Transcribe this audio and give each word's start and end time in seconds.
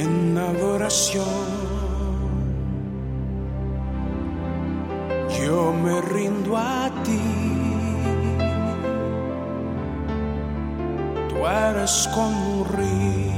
en 0.00 0.38
adoración. 0.38 1.24
Yo 5.38 5.72
me 5.72 6.00
rindo 6.00 6.56
a 6.56 6.90
ti. 7.04 7.20
Tú 11.28 11.46
eres 11.46 12.08
como 12.14 12.64
río. 12.64 13.30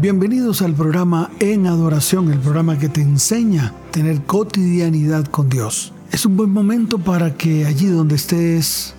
Bienvenidos 0.00 0.62
al 0.62 0.72
programa 0.72 1.30
En 1.40 1.66
Adoración, 1.66 2.32
el 2.32 2.38
programa 2.38 2.78
que 2.78 2.88
te 2.88 3.02
enseña 3.02 3.66
a 3.66 3.90
tener 3.92 4.22
cotidianidad 4.22 5.26
con 5.26 5.48
Dios. 5.48 5.92
Es 6.10 6.26
un 6.26 6.36
buen 6.36 6.50
momento 6.50 6.98
para 6.98 7.36
que 7.36 7.66
allí 7.66 7.86
donde 7.86 8.16
estés 8.16 8.94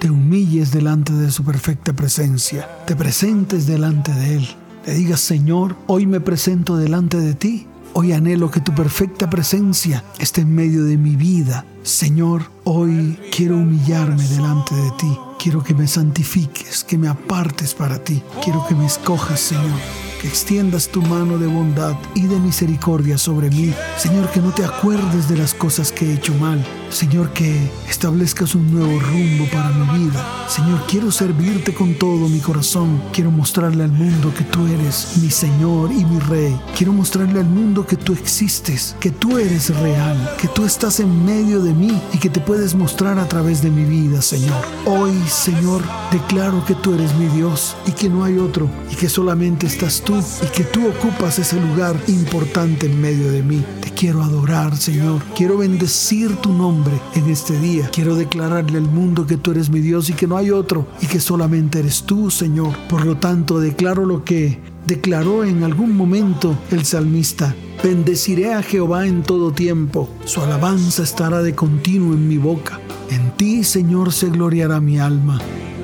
te 0.00 0.10
humilles 0.10 0.72
delante 0.72 1.12
de 1.12 1.30
su 1.30 1.44
perfecta 1.44 1.92
presencia, 1.92 2.66
te 2.86 2.96
presentes 2.96 3.66
delante 3.66 4.12
de 4.12 4.36
Él, 4.36 4.48
le 4.86 4.94
digas, 4.94 5.20
Señor, 5.20 5.76
hoy 5.86 6.06
me 6.06 6.20
presento 6.20 6.76
delante 6.76 7.18
de 7.18 7.34
ti, 7.34 7.66
hoy 7.92 8.12
anhelo 8.12 8.50
que 8.50 8.60
tu 8.60 8.74
perfecta 8.74 9.28
presencia 9.28 10.04
esté 10.18 10.42
en 10.42 10.54
medio 10.54 10.84
de 10.84 10.96
mi 10.96 11.16
vida. 11.16 11.64
Señor, 11.82 12.50
hoy 12.64 13.18
quiero 13.34 13.56
humillarme 13.56 14.26
delante 14.28 14.74
de 14.74 14.90
ti, 14.92 15.18
quiero 15.38 15.62
que 15.62 15.74
me 15.74 15.86
santifiques, 15.86 16.84
que 16.84 16.98
me 16.98 17.08
apartes 17.08 17.74
para 17.74 18.02
ti, 18.02 18.22
quiero 18.42 18.66
que 18.66 18.74
me 18.74 18.86
escojas, 18.86 19.40
Señor 19.40 19.80
que 20.20 20.28
extiendas 20.28 20.88
tu 20.88 21.00
mano 21.00 21.38
de 21.38 21.46
bondad 21.46 21.96
y 22.14 22.26
de 22.26 22.38
misericordia 22.38 23.16
sobre 23.16 23.48
mí. 23.48 23.72
Señor, 23.96 24.30
que 24.30 24.40
no 24.40 24.50
te 24.50 24.62
acuerdes 24.62 25.30
de 25.30 25.38
las 25.38 25.54
cosas 25.54 25.92
que 25.92 26.10
he 26.10 26.14
hecho 26.14 26.34
mal. 26.34 26.62
Señor, 26.90 27.32
que 27.32 27.70
establezcas 27.88 28.56
un 28.56 28.72
nuevo 28.72 28.98
rumbo 28.98 29.44
para 29.52 29.70
mi 29.70 30.04
vida. 30.04 30.46
Señor, 30.48 30.84
quiero 30.88 31.12
servirte 31.12 31.72
con 31.72 31.94
todo 31.94 32.28
mi 32.28 32.40
corazón. 32.40 33.00
Quiero 33.12 33.30
mostrarle 33.30 33.84
al 33.84 33.92
mundo 33.92 34.34
que 34.36 34.42
tú 34.42 34.66
eres 34.66 35.16
mi 35.22 35.30
Señor 35.30 35.92
y 35.92 36.04
mi 36.04 36.18
Rey. 36.18 36.60
Quiero 36.76 36.92
mostrarle 36.92 37.38
al 37.38 37.46
mundo 37.46 37.86
que 37.86 37.96
tú 37.96 38.12
existes, 38.12 38.96
que 38.98 39.12
tú 39.12 39.38
eres 39.38 39.74
real, 39.78 40.34
que 40.36 40.48
tú 40.48 40.64
estás 40.64 40.98
en 40.98 41.24
medio 41.24 41.62
de 41.62 41.72
mí 41.72 41.96
y 42.12 42.18
que 42.18 42.28
te 42.28 42.40
puedes 42.40 42.74
mostrar 42.74 43.20
a 43.20 43.28
través 43.28 43.62
de 43.62 43.70
mi 43.70 43.84
vida, 43.84 44.20
Señor. 44.20 44.60
Hoy, 44.84 45.12
Señor, 45.28 45.82
declaro 46.10 46.64
que 46.64 46.74
tú 46.74 46.94
eres 46.94 47.14
mi 47.14 47.26
Dios 47.26 47.76
y 47.86 47.92
que 47.92 48.08
no 48.08 48.24
hay 48.24 48.38
otro 48.38 48.68
y 48.90 48.96
que 48.96 49.08
solamente 49.08 49.68
estás 49.68 50.02
tú 50.04 50.20
y 50.42 50.46
que 50.48 50.64
tú 50.64 50.88
ocupas 50.88 51.38
ese 51.38 51.60
lugar 51.60 51.96
importante 52.08 52.86
en 52.86 53.00
medio 53.00 53.30
de 53.30 53.44
mí. 53.44 53.64
Te 53.80 53.90
quiero 53.92 54.24
adorar, 54.24 54.76
Señor. 54.76 55.22
Quiero 55.36 55.58
bendecir 55.58 56.34
tu 56.36 56.52
nombre 56.52 56.79
en 57.14 57.30
este 57.30 57.58
día. 57.58 57.88
Quiero 57.92 58.14
declararle 58.14 58.78
al 58.78 58.88
mundo 58.88 59.26
que 59.26 59.36
tú 59.36 59.50
eres 59.50 59.70
mi 59.70 59.80
Dios 59.80 60.10
y 60.10 60.14
que 60.14 60.26
no 60.26 60.36
hay 60.36 60.50
otro 60.50 60.86
y 61.00 61.06
que 61.06 61.20
solamente 61.20 61.80
eres 61.80 62.04
tú, 62.04 62.30
Señor. 62.30 62.76
Por 62.88 63.04
lo 63.04 63.16
tanto, 63.16 63.60
declaro 63.60 64.06
lo 64.06 64.24
que 64.24 64.58
declaró 64.86 65.44
en 65.44 65.62
algún 65.62 65.96
momento 65.96 66.56
el 66.70 66.84
salmista. 66.84 67.54
Bendeciré 67.82 68.54
a 68.54 68.62
Jehová 68.62 69.06
en 69.06 69.22
todo 69.22 69.52
tiempo. 69.52 70.08
Su 70.24 70.40
alabanza 70.40 71.02
estará 71.02 71.42
de 71.42 71.54
continuo 71.54 72.14
en 72.14 72.28
mi 72.28 72.36
boca. 72.36 72.80
En 73.10 73.30
ti, 73.36 73.64
Señor, 73.64 74.12
se 74.12 74.28
gloriará 74.28 74.80
mi 74.80 74.98
alma. 74.98 75.40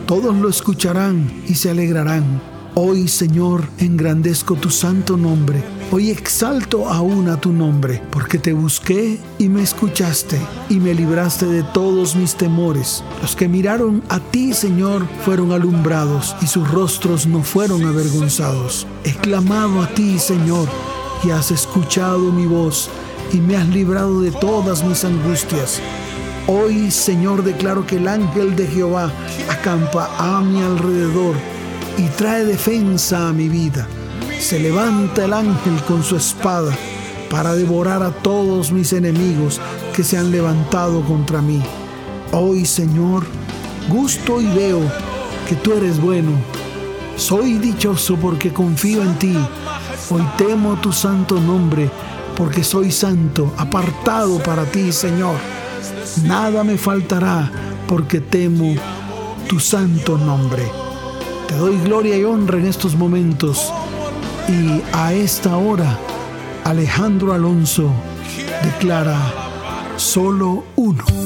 Todos 0.07 0.37
lo 0.37 0.49
escucharán 0.49 1.31
y 1.49 1.55
se 1.55 1.71
alegrarán. 1.71 2.56
Hoy, 2.79 3.09
Señor, 3.09 3.67
engrandezco 3.79 4.55
tu 4.55 4.69
santo 4.69 5.17
nombre. 5.17 5.65
Hoy 5.91 6.11
exalto 6.11 6.91
aún 6.91 7.31
a 7.31 7.41
tu 7.41 7.51
nombre, 7.51 8.03
porque 8.11 8.37
te 8.37 8.53
busqué 8.53 9.19
y 9.39 9.49
me 9.49 9.63
escuchaste 9.63 10.39
y 10.69 10.75
me 10.75 10.93
libraste 10.93 11.47
de 11.47 11.63
todos 11.63 12.15
mis 12.15 12.35
temores. 12.35 13.03
Los 13.23 13.35
que 13.35 13.49
miraron 13.49 14.03
a 14.11 14.21
ti, 14.21 14.53
Señor, 14.53 15.07
fueron 15.25 15.53
alumbrados 15.53 16.37
y 16.43 16.49
sus 16.49 16.71
rostros 16.71 17.27
no 17.27 17.43
fueron 17.43 17.83
avergonzados. 17.87 18.87
He 19.05 19.15
clamado 19.15 19.81
a 19.81 19.89
ti, 19.89 20.19
Señor, 20.19 20.69
y 21.25 21.31
has 21.31 21.51
escuchado 21.51 22.31
mi 22.31 22.45
voz 22.45 22.91
y 23.33 23.39
me 23.39 23.57
has 23.57 23.69
librado 23.69 24.21
de 24.21 24.33
todas 24.33 24.85
mis 24.85 25.03
angustias. 25.03 25.81
Hoy, 26.47 26.91
Señor, 26.91 27.43
declaro 27.43 27.87
que 27.87 27.97
el 27.97 28.07
ángel 28.07 28.55
de 28.55 28.67
Jehová 28.67 29.11
acampa 29.49 30.11
a 30.19 30.43
mi 30.43 30.61
alrededor 30.61 31.56
y 31.99 32.03
trae 32.17 32.45
defensa 32.45 33.29
a 33.29 33.33
mi 33.33 33.49
vida. 33.49 33.87
Se 34.39 34.59
levanta 34.59 35.25
el 35.25 35.33
ángel 35.33 35.83
con 35.87 36.03
su 36.03 36.17
espada 36.17 36.77
para 37.31 37.55
devorar 37.55 38.03
a 38.03 38.11
todos 38.11 38.71
mis 38.73 38.93
enemigos 38.93 39.61
que 39.95 40.05
se 40.05 40.17
han 40.19 40.31
levantado 40.31 41.03
contra 41.03 41.41
mí. 41.41 41.61
Hoy, 42.33 42.65
Señor, 42.67 43.25
gusto 43.89 44.41
y 44.41 44.47
veo 44.47 44.81
que 45.49 45.57
tú 45.57 45.73
eres 45.73 46.01
bueno. 46.01 46.31
Soy 47.17 47.55
dichoso 47.55 48.17
porque 48.17 48.53
confío 48.53 49.03
en 49.03 49.19
ti. 49.19 49.37
Hoy 50.11 50.23
temo 50.37 50.77
tu 50.81 50.93
santo 50.93 51.41
nombre 51.41 51.91
porque 52.37 52.63
soy 52.63 52.93
santo, 52.93 53.53
apartado 53.57 54.39
para 54.43 54.65
ti, 54.67 54.93
Señor. 54.93 55.37
Nada 56.25 56.63
me 56.63 56.77
faltará 56.77 57.51
porque 57.89 58.21
temo 58.21 58.75
tu 59.49 59.59
santo 59.59 60.19
nombre. 60.19 60.86
Te 61.49 61.55
doy 61.57 61.79
gloria 61.85 62.17
y 62.17 62.25
honra 62.25 62.59
en 62.59 62.67
estos 62.67 62.97
momentos. 62.97 63.73
Y 64.49 64.83
a 64.93 65.13
esta 65.13 65.57
hora, 65.57 65.99
Alejandro 66.65 67.33
Alonso 67.33 67.91
declara 68.63 69.17
solo 69.97 70.65
uno. 70.77 71.26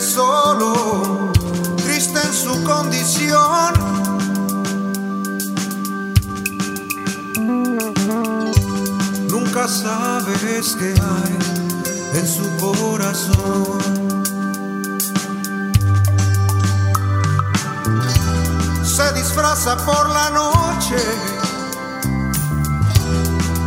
Solo, 0.00 1.32
triste 1.76 2.20
en 2.20 2.32
su 2.32 2.64
condición. 2.64 3.74
Nunca 9.30 9.68
sabes 9.68 10.76
qué 10.78 10.94
hay 10.94 11.38
en 12.18 12.26
su 12.26 12.44
corazón. 12.56 13.78
Se 18.84 19.12
disfraza 19.12 19.76
por 19.76 20.10
la 20.10 20.30
noche 20.30 21.02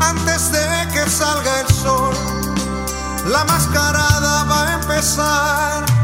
antes 0.02 0.52
de 0.52 0.88
que 0.94 1.10
salga 1.10 1.62
el 1.62 1.68
sol. 1.74 2.14
La 3.28 3.46
mascarada 3.46 4.44
va 4.44 4.68
a 4.68 4.74
empezar. 4.74 5.97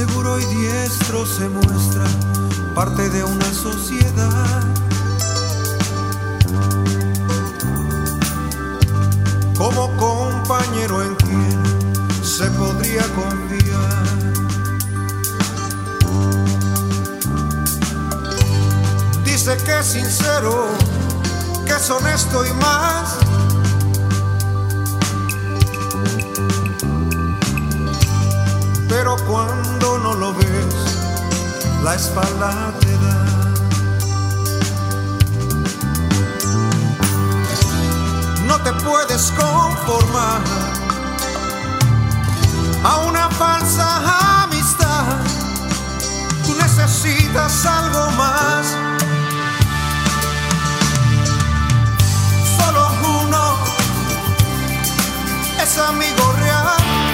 Seguro 0.00 0.38
y 0.38 0.44
diestro 0.46 1.26
se 1.26 1.46
muestra 1.46 2.06
parte 2.74 3.10
de 3.10 3.22
una 3.22 3.52
sociedad 3.52 4.62
como 9.58 9.94
compañero 9.98 11.02
en 11.02 11.14
quien 11.16 12.24
se 12.24 12.46
podría 12.52 13.02
confiar. 13.08 14.06
Dice 19.22 19.54
que 19.58 19.80
es 19.80 19.86
sincero, 19.86 20.64
que 21.66 21.72
es 21.74 21.90
honesto 21.90 22.46
y 22.46 22.52
más. 22.54 23.18
Pero 28.88 29.16
cuando 29.26 29.59
no 29.80 30.14
lo 30.14 30.34
ves, 30.34 30.74
la 31.82 31.94
espalda 31.94 32.72
te 32.80 32.92
da. 32.92 33.30
te 38.64 38.72
puedes 38.84 39.32
conformar 39.32 40.40
a 42.84 42.96
una 42.98 43.28
falsa 43.30 44.42
amistad. 44.44 45.04
Tú 46.46 46.54
necesitas 46.54 47.64
algo 47.64 48.10
más. 48.12 48.76
Solo 52.58 52.90
uno, 53.22 53.56
a 55.58 57.09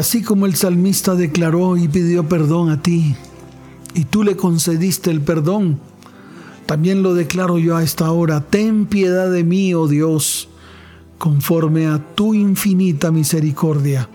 así 0.00 0.22
como 0.22 0.46
el 0.46 0.56
salmista 0.56 1.14
declaró 1.14 1.76
y 1.76 1.86
pidió 1.86 2.28
perdón 2.28 2.70
a 2.70 2.82
ti, 2.82 3.14
y 3.94 4.04
tú 4.04 4.24
le 4.24 4.36
concediste 4.36 5.10
el 5.10 5.20
perdón, 5.20 5.78
también 6.66 7.02
lo 7.02 7.14
declaro 7.14 7.58
yo 7.58 7.76
a 7.76 7.82
esta 7.82 8.12
hora. 8.12 8.40
Ten 8.40 8.86
piedad 8.86 9.30
de 9.30 9.42
mí, 9.42 9.74
oh 9.74 9.88
Dios, 9.88 10.48
conforme 11.18 11.88
a 11.88 11.98
tu 12.14 12.32
infinita 12.32 13.10
misericordia. 13.10 14.08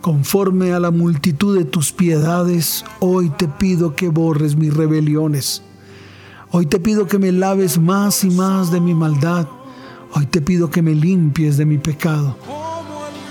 Conforme 0.00 0.72
a 0.72 0.78
la 0.78 0.90
multitud 0.90 1.58
de 1.58 1.64
tus 1.64 1.90
piedades, 1.90 2.84
hoy 3.00 3.30
te 3.30 3.48
pido 3.48 3.96
que 3.96 4.08
borres 4.08 4.54
mis 4.54 4.72
rebeliones. 4.72 5.62
Hoy 6.50 6.66
te 6.66 6.78
pido 6.78 7.08
que 7.08 7.18
me 7.18 7.32
laves 7.32 7.78
más 7.78 8.22
y 8.22 8.30
más 8.30 8.70
de 8.70 8.80
mi 8.80 8.94
maldad. 8.94 9.48
Hoy 10.12 10.26
te 10.26 10.40
pido 10.40 10.70
que 10.70 10.82
me 10.82 10.94
limpies 10.94 11.56
de 11.56 11.64
mi 11.64 11.78
pecado. 11.78 12.36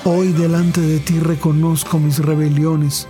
Hoy 0.06 0.34
delante 0.34 0.82
de 0.82 1.00
ti 1.00 1.18
reconozco 1.18 1.98
mis 1.98 2.20
rebeliones. 2.20 3.08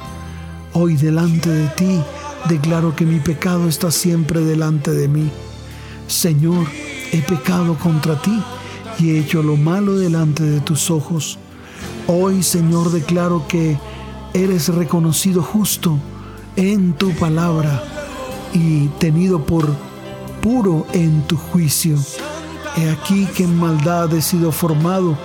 Hoy 0.73 0.95
delante 0.95 1.49
de 1.49 1.67
ti 1.69 1.99
declaro 2.47 2.95
que 2.95 3.03
mi 3.03 3.19
pecado 3.19 3.67
está 3.67 3.89
siempre 3.89 4.41
delante 4.41 4.91
de 4.91 5.07
mí. 5.07 5.31
Señor, 6.05 6.67
he 7.11 7.23
pecado 7.23 7.79
contra 7.79 8.21
ti 8.21 8.39
y 8.99 9.09
he 9.09 9.19
hecho 9.21 9.41
lo 9.41 9.57
malo 9.57 9.95
delante 9.95 10.43
de 10.43 10.61
tus 10.61 10.91
ojos. 10.91 11.39
Hoy, 12.05 12.43
Señor, 12.43 12.91
declaro 12.91 13.47
que 13.47 13.75
eres 14.35 14.67
reconocido 14.67 15.41
justo 15.41 15.97
en 16.55 16.93
tu 16.93 17.09
palabra 17.15 17.83
y 18.53 18.85
tenido 18.99 19.43
por 19.47 19.67
puro 20.43 20.85
en 20.93 21.23
tu 21.23 21.37
juicio. 21.37 21.97
He 22.77 22.91
aquí 22.91 23.25
que 23.35 23.45
en 23.45 23.57
maldad 23.57 24.13
he 24.13 24.21
sido 24.21 24.51
formado 24.51 25.17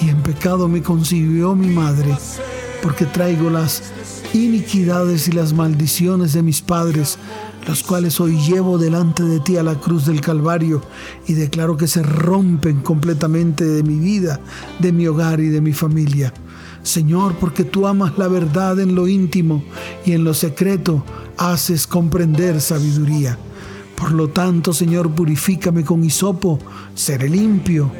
y 0.00 0.08
en 0.08 0.22
pecado 0.22 0.68
me 0.68 0.82
concibió 0.82 1.54
mi 1.54 1.68
madre, 1.68 2.16
porque 2.82 3.06
traigo 3.06 3.50
las 3.50 3.82
iniquidades 4.32 5.28
y 5.28 5.32
las 5.32 5.52
maldiciones 5.52 6.32
de 6.32 6.42
mis 6.42 6.62
padres, 6.62 7.18
los 7.66 7.82
cuales 7.82 8.20
hoy 8.20 8.38
llevo 8.38 8.78
delante 8.78 9.22
de 9.22 9.40
ti 9.40 9.56
a 9.56 9.62
la 9.62 9.74
cruz 9.74 10.06
del 10.06 10.20
Calvario 10.20 10.82
y 11.26 11.34
declaro 11.34 11.76
que 11.76 11.86
se 11.86 12.02
rompen 12.02 12.80
completamente 12.80 13.64
de 13.64 13.82
mi 13.82 13.98
vida, 13.98 14.40
de 14.78 14.92
mi 14.92 15.06
hogar 15.06 15.40
y 15.40 15.48
de 15.48 15.60
mi 15.60 15.72
familia. 15.72 16.32
Señor, 16.82 17.34
porque 17.34 17.64
tú 17.64 17.86
amas 17.86 18.16
la 18.16 18.28
verdad 18.28 18.80
en 18.80 18.94
lo 18.94 19.06
íntimo 19.06 19.62
y 20.06 20.12
en 20.12 20.24
lo 20.24 20.32
secreto 20.32 21.04
haces 21.36 21.86
comprender 21.86 22.60
sabiduría. 22.60 23.38
Por 23.96 24.12
lo 24.12 24.28
tanto, 24.28 24.72
Señor, 24.72 25.10
purifícame 25.10 25.84
con 25.84 26.02
hisopo, 26.02 26.58
seré 26.94 27.28
limpio. 27.28 27.90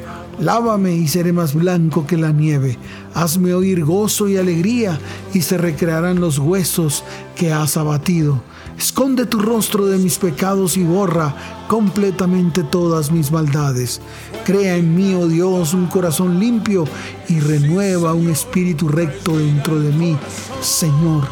Lávame 0.41 0.95
y 0.95 1.07
seré 1.07 1.33
más 1.33 1.53
blanco 1.53 2.07
que 2.07 2.17
la 2.17 2.31
nieve. 2.31 2.79
Hazme 3.13 3.53
oír 3.53 3.85
gozo 3.85 4.27
y 4.27 4.37
alegría 4.37 4.99
y 5.35 5.41
se 5.41 5.59
recrearán 5.59 6.19
los 6.19 6.39
huesos 6.39 7.03
que 7.35 7.53
has 7.53 7.77
abatido. 7.77 8.41
Esconde 8.75 9.27
tu 9.27 9.37
rostro 9.37 9.85
de 9.85 9.99
mis 9.99 10.17
pecados 10.17 10.77
y 10.77 10.83
borra 10.83 11.35
completamente 11.67 12.63
todas 12.63 13.11
mis 13.11 13.31
maldades. 13.31 14.01
Crea 14.43 14.77
en 14.77 14.95
mí, 14.95 15.13
oh 15.13 15.27
Dios, 15.27 15.75
un 15.75 15.85
corazón 15.85 16.39
limpio 16.39 16.85
y 17.29 17.39
renueva 17.39 18.15
un 18.15 18.31
espíritu 18.31 18.87
recto 18.87 19.37
dentro 19.37 19.79
de 19.79 19.91
mí. 19.91 20.17
Señor, 20.59 21.27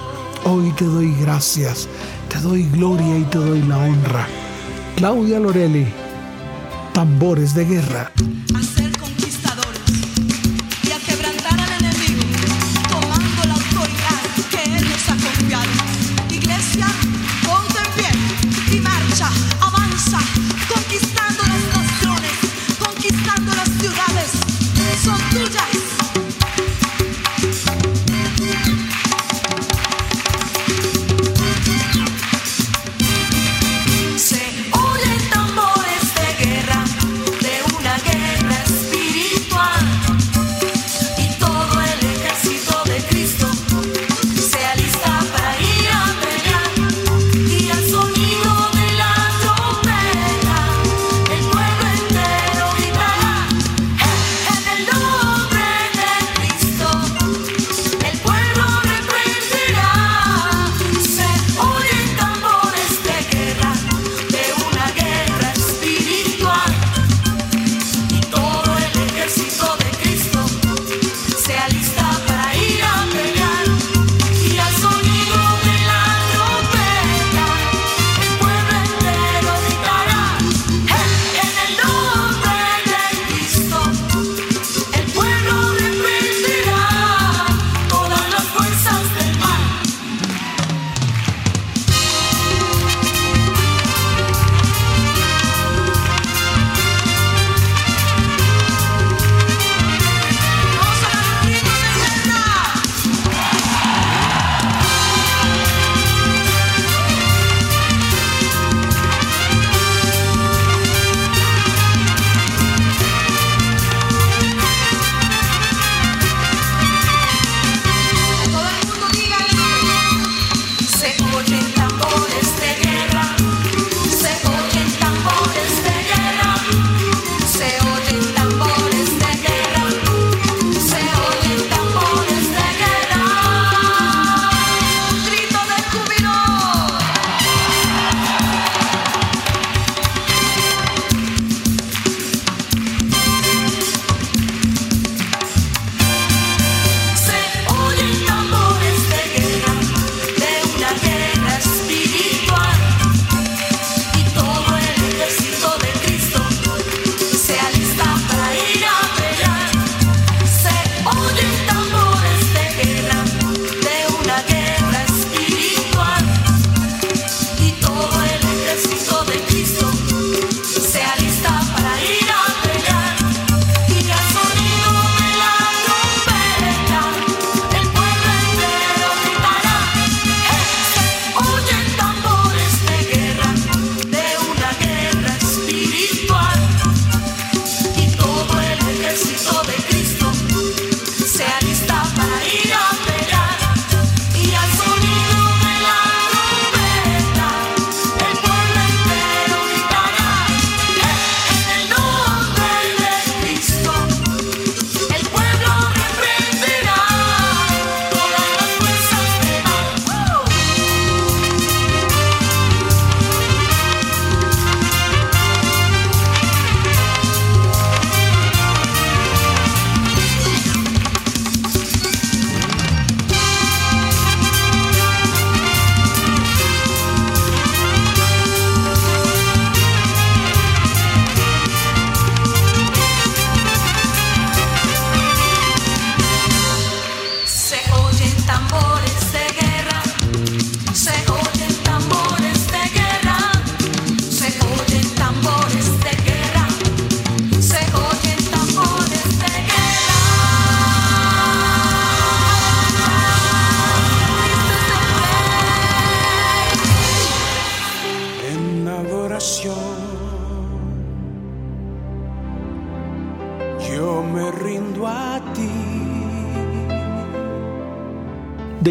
hoy 0.45 0.71
te 0.77 0.85
doy 0.85 1.15
gracias, 1.19 1.89
te 2.31 2.39
doy 2.41 2.69
gloria 2.69 3.17
y 3.17 3.23
te 3.23 3.39
doy 3.39 3.63
la 3.63 3.79
honra. 3.79 4.27
Claudia 4.95 5.39
Lorelli, 5.39 5.87
tambores 6.93 7.55
de 7.55 7.65
guerra. 7.65 8.11
Conquistando 25.29 25.59
las 25.59 25.78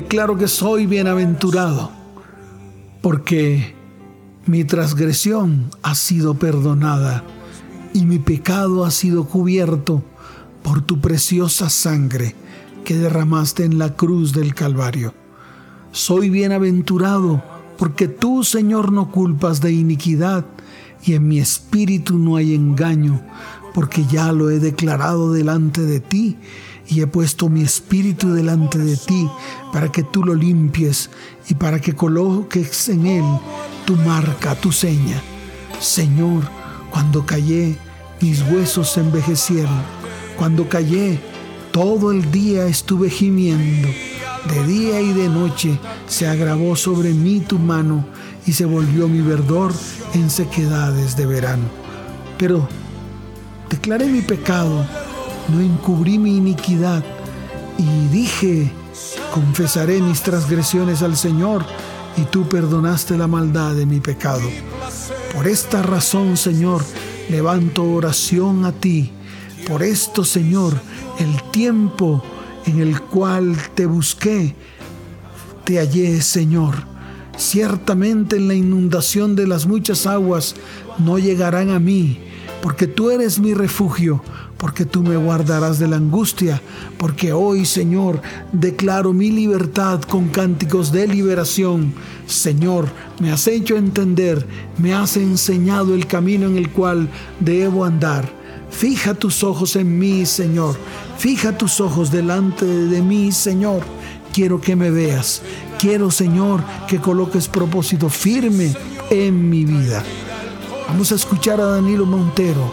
Declaro 0.08 0.38
que 0.38 0.48
soy 0.48 0.86
bienaventurado, 0.86 1.90
porque 3.02 3.74
mi 4.46 4.64
transgresión 4.64 5.68
ha 5.82 5.94
sido 5.94 6.32
perdonada 6.32 7.24
y 7.92 8.06
mi 8.06 8.18
pecado 8.18 8.86
ha 8.86 8.90
sido 8.90 9.24
cubierto 9.24 10.02
por 10.62 10.80
tu 10.80 11.02
preciosa 11.02 11.68
sangre 11.68 12.34
que 12.86 12.96
derramaste 12.96 13.66
en 13.66 13.76
la 13.76 13.96
cruz 13.96 14.32
del 14.32 14.54
Calvario. 14.54 15.12
Soy 15.92 16.30
bienaventurado 16.30 17.42
porque 17.76 18.08
tú, 18.08 18.44
Señor, 18.44 18.92
no 18.92 19.10
culpas 19.10 19.60
de 19.60 19.72
iniquidad 19.72 20.46
y 21.04 21.12
en 21.12 21.28
mi 21.28 21.38
espíritu 21.38 22.16
no 22.16 22.36
hay 22.36 22.54
engaño, 22.54 23.20
porque 23.74 24.06
ya 24.06 24.32
lo 24.32 24.48
he 24.48 24.58
declarado 24.58 25.34
delante 25.34 25.82
de 25.82 26.00
ti 26.00 26.38
y 26.88 27.02
he 27.02 27.06
puesto 27.06 27.48
mi 27.48 27.62
espíritu 27.62 28.32
delante 28.32 28.78
de 28.78 28.96
ti 28.96 29.28
para 29.72 29.92
que 29.92 30.02
tú 30.02 30.24
lo 30.24 30.34
limpies 30.34 31.10
y 31.48 31.54
para 31.54 31.80
que 31.80 31.94
coloques 31.94 32.88
en 32.88 33.06
él 33.06 33.24
tu 33.84 33.94
marca, 33.96 34.54
tu 34.54 34.72
seña. 34.72 35.22
Señor, 35.80 36.42
cuando 36.90 37.24
callé, 37.26 37.76
mis 38.20 38.42
huesos 38.42 38.92
se 38.92 39.00
envejecieron. 39.00 39.82
Cuando 40.36 40.68
callé, 40.68 41.20
todo 41.72 42.10
el 42.10 42.30
día 42.30 42.66
estuve 42.66 43.10
gimiendo. 43.10 43.88
De 44.48 44.66
día 44.66 45.00
y 45.00 45.12
de 45.12 45.28
noche 45.28 45.78
se 46.06 46.26
agravó 46.26 46.74
sobre 46.74 47.12
mí 47.12 47.40
tu 47.40 47.58
mano 47.58 48.06
y 48.46 48.52
se 48.52 48.64
volvió 48.64 49.08
mi 49.08 49.20
verdor 49.20 49.72
en 50.14 50.30
sequedades 50.30 51.16
de 51.16 51.26
verano. 51.26 51.64
Pero 52.38 52.66
declaré 53.68 54.06
mi 54.06 54.22
pecado, 54.22 54.86
no 55.48 55.60
encubrí 55.60 56.18
mi 56.18 56.36
iniquidad 56.36 57.04
y 57.78 58.08
dije, 58.08 58.70
confesaré 59.32 60.00
mis 60.00 60.22
transgresiones 60.22 61.02
al 61.02 61.16
Señor 61.16 61.64
y 62.16 62.22
tú 62.22 62.48
perdonaste 62.48 63.16
la 63.16 63.26
maldad 63.26 63.74
de 63.74 63.86
mi 63.86 64.00
pecado. 64.00 64.48
Por 65.34 65.46
esta 65.46 65.82
razón, 65.82 66.36
Señor, 66.36 66.82
levanto 67.30 67.84
oración 67.84 68.64
a 68.64 68.72
ti. 68.72 69.12
Por 69.66 69.82
esto, 69.82 70.24
Señor, 70.24 70.74
el 71.18 71.50
tiempo 71.50 72.22
en 72.66 72.80
el 72.80 73.00
cual 73.00 73.56
te 73.74 73.86
busqué, 73.86 74.54
te 75.64 75.78
hallé, 75.78 76.20
Señor. 76.22 76.74
Ciertamente 77.36 78.36
en 78.36 78.48
la 78.48 78.54
inundación 78.54 79.36
de 79.36 79.46
las 79.46 79.66
muchas 79.66 80.06
aguas 80.06 80.56
no 80.98 81.18
llegarán 81.18 81.70
a 81.70 81.78
mí, 81.78 82.18
porque 82.62 82.86
tú 82.86 83.10
eres 83.10 83.38
mi 83.38 83.54
refugio, 83.54 84.22
porque 84.56 84.84
tú 84.84 85.02
me 85.02 85.16
guardarás 85.16 85.78
de 85.78 85.88
la 85.88 85.96
angustia, 85.96 86.60
porque 86.98 87.32
hoy, 87.32 87.64
Señor, 87.64 88.20
declaro 88.52 89.12
mi 89.12 89.30
libertad 89.30 90.02
con 90.02 90.28
cánticos 90.28 90.90
de 90.90 91.06
liberación. 91.06 91.94
Señor, 92.26 92.88
me 93.20 93.30
has 93.30 93.46
hecho 93.46 93.76
entender, 93.76 94.44
me 94.78 94.94
has 94.94 95.16
enseñado 95.16 95.94
el 95.94 96.06
camino 96.06 96.46
en 96.46 96.56
el 96.56 96.70
cual 96.70 97.08
debo 97.40 97.84
andar. 97.84 98.28
Fija 98.70 99.14
tus 99.14 99.42
ojos 99.44 99.76
en 99.76 99.98
mí, 99.98 100.26
Señor. 100.26 100.76
Fija 101.16 101.56
tus 101.56 101.80
ojos 101.80 102.10
delante 102.10 102.66
de 102.66 103.00
mí, 103.00 103.32
Señor. 103.32 103.82
Quiero 104.32 104.60
que 104.60 104.76
me 104.76 104.90
veas. 104.90 105.42
Quiero, 105.78 106.10
Señor, 106.10 106.62
que 106.86 106.98
coloques 106.98 107.48
propósito 107.48 108.08
firme 108.08 108.74
en 109.10 109.48
mi 109.48 109.64
vida. 109.64 110.04
Vamos 110.88 111.12
a 111.12 111.16
escuchar 111.16 111.60
a 111.60 111.66
Danilo 111.66 112.06
Montero. 112.06 112.72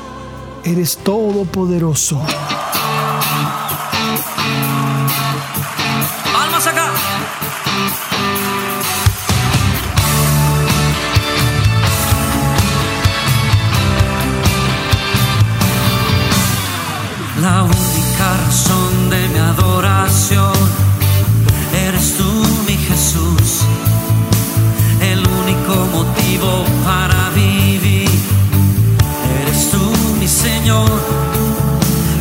Eres 0.63 0.97
todopoderoso. 0.97 2.19
Almas 6.41 6.65
acá. 6.65 6.91
La 17.41 17.63
única 17.63 18.37
razón 18.45 19.09
de 19.09 19.27
mi 19.27 19.39
adoración 19.39 20.53
eres 21.85 22.15
tú, 22.17 22.31
mi 22.65 22.77
Jesús. 22.77 23.65
El 25.01 25.19
único 25.19 25.75
motivo 25.91 26.63
para 26.85 27.14
Señor. 30.45 30.91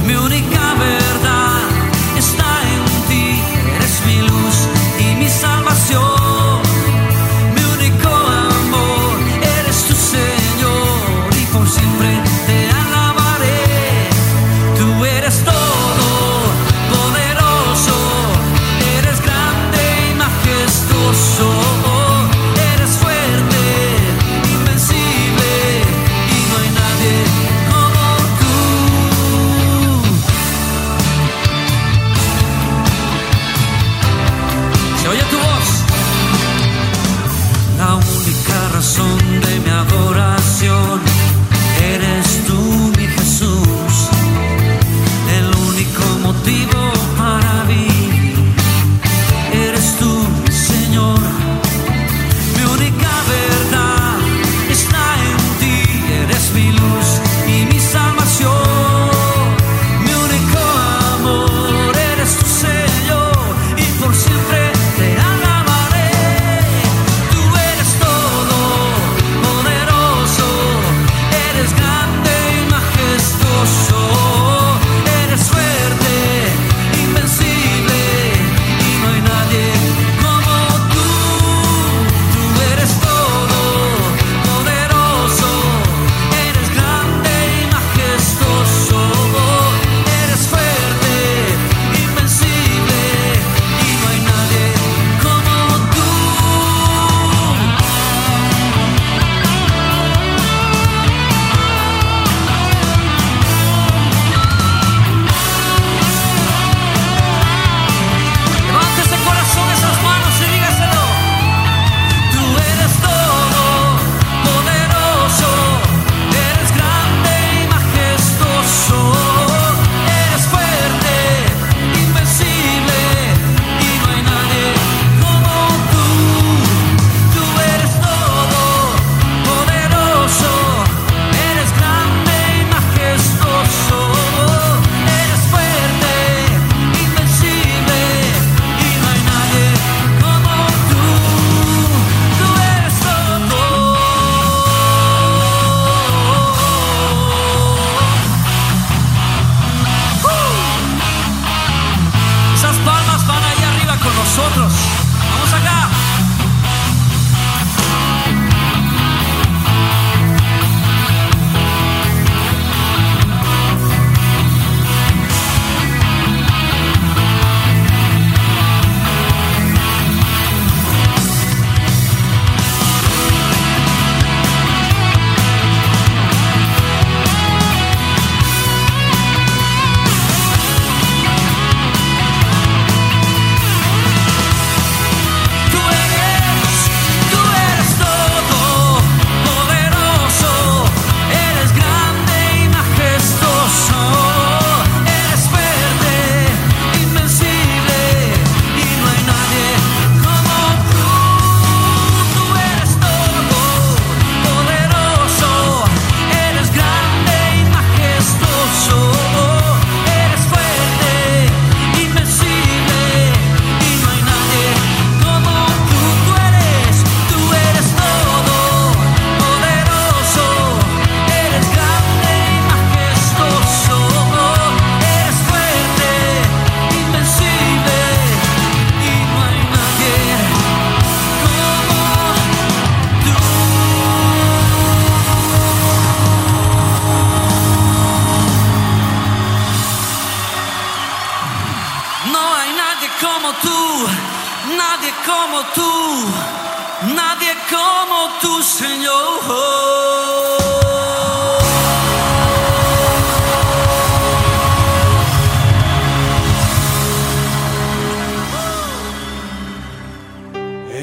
Mi 0.07 0.15
única 0.15 0.54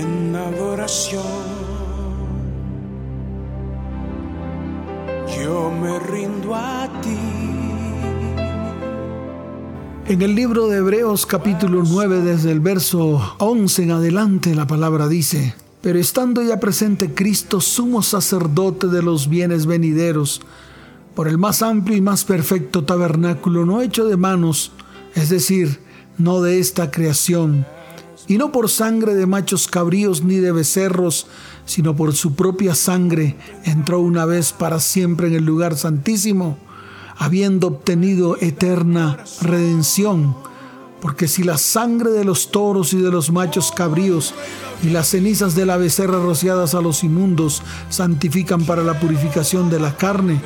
en 0.01 0.35
adoración. 0.35 1.21
Yo 5.37 5.71
me 5.71 5.99
rindo 5.99 6.55
a 6.55 6.89
ti. 7.01 7.17
En 10.07 10.21
el 10.21 10.35
libro 10.35 10.67
de 10.67 10.77
Hebreos 10.79 11.25
capítulo 11.25 11.83
9 11.87 12.21
desde 12.21 12.51
el 12.51 12.59
verso 12.59 13.35
11 13.37 13.83
en 13.83 13.91
adelante 13.91 14.55
la 14.55 14.67
palabra 14.67 15.07
dice, 15.07 15.55
pero 15.81 15.99
estando 15.99 16.41
ya 16.41 16.59
presente 16.59 17.13
Cristo 17.13 17.61
sumo 17.61 18.01
sacerdote 18.01 18.87
de 18.87 19.01
los 19.03 19.29
bienes 19.29 19.65
venideros, 19.65 20.41
por 21.15 21.27
el 21.27 21.37
más 21.37 21.61
amplio 21.61 21.95
y 21.95 22.01
más 22.01 22.25
perfecto 22.25 22.83
tabernáculo 22.83 23.65
no 23.65 23.81
hecho 23.81 24.05
de 24.05 24.17
manos, 24.17 24.71
es 25.15 25.29
decir, 25.29 25.79
no 26.17 26.41
de 26.41 26.59
esta 26.59 26.91
creación, 26.91 27.65
y 28.31 28.37
no 28.37 28.53
por 28.53 28.69
sangre 28.69 29.13
de 29.13 29.25
machos 29.25 29.67
cabríos 29.67 30.23
ni 30.23 30.35
de 30.35 30.53
becerros, 30.53 31.27
sino 31.65 31.97
por 31.97 32.15
su 32.15 32.33
propia 32.33 32.75
sangre, 32.75 33.35
entró 33.65 33.99
una 33.99 34.23
vez 34.23 34.53
para 34.53 34.79
siempre 34.79 35.27
en 35.27 35.33
el 35.33 35.43
lugar 35.43 35.75
santísimo, 35.75 36.57
habiendo 37.17 37.67
obtenido 37.67 38.37
eterna 38.39 39.17
redención. 39.41 40.33
Porque 41.01 41.27
si 41.27 41.43
la 41.43 41.57
sangre 41.57 42.11
de 42.11 42.23
los 42.23 42.51
toros 42.51 42.93
y 42.93 43.01
de 43.01 43.11
los 43.11 43.33
machos 43.33 43.73
cabríos 43.73 44.33
y 44.81 44.91
las 44.91 45.09
cenizas 45.09 45.53
de 45.53 45.65
la 45.65 45.75
becerra 45.75 46.23
rociadas 46.23 46.73
a 46.73 46.79
los 46.79 47.03
inmundos 47.03 47.61
santifican 47.89 48.63
para 48.63 48.81
la 48.81 48.97
purificación 48.97 49.69
de 49.69 49.81
la 49.81 49.97
carne, 49.97 50.39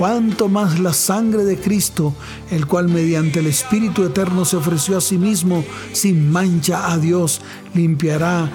cuánto 0.00 0.48
más 0.48 0.80
la 0.80 0.94
sangre 0.94 1.44
de 1.44 1.58
Cristo, 1.58 2.14
el 2.50 2.66
cual 2.66 2.88
mediante 2.88 3.40
el 3.40 3.46
Espíritu 3.48 4.02
Eterno 4.02 4.46
se 4.46 4.56
ofreció 4.56 4.96
a 4.96 5.02
sí 5.02 5.18
mismo 5.18 5.62
sin 5.92 6.32
mancha 6.32 6.90
a 6.90 6.96
Dios, 6.96 7.42
limpiará 7.74 8.50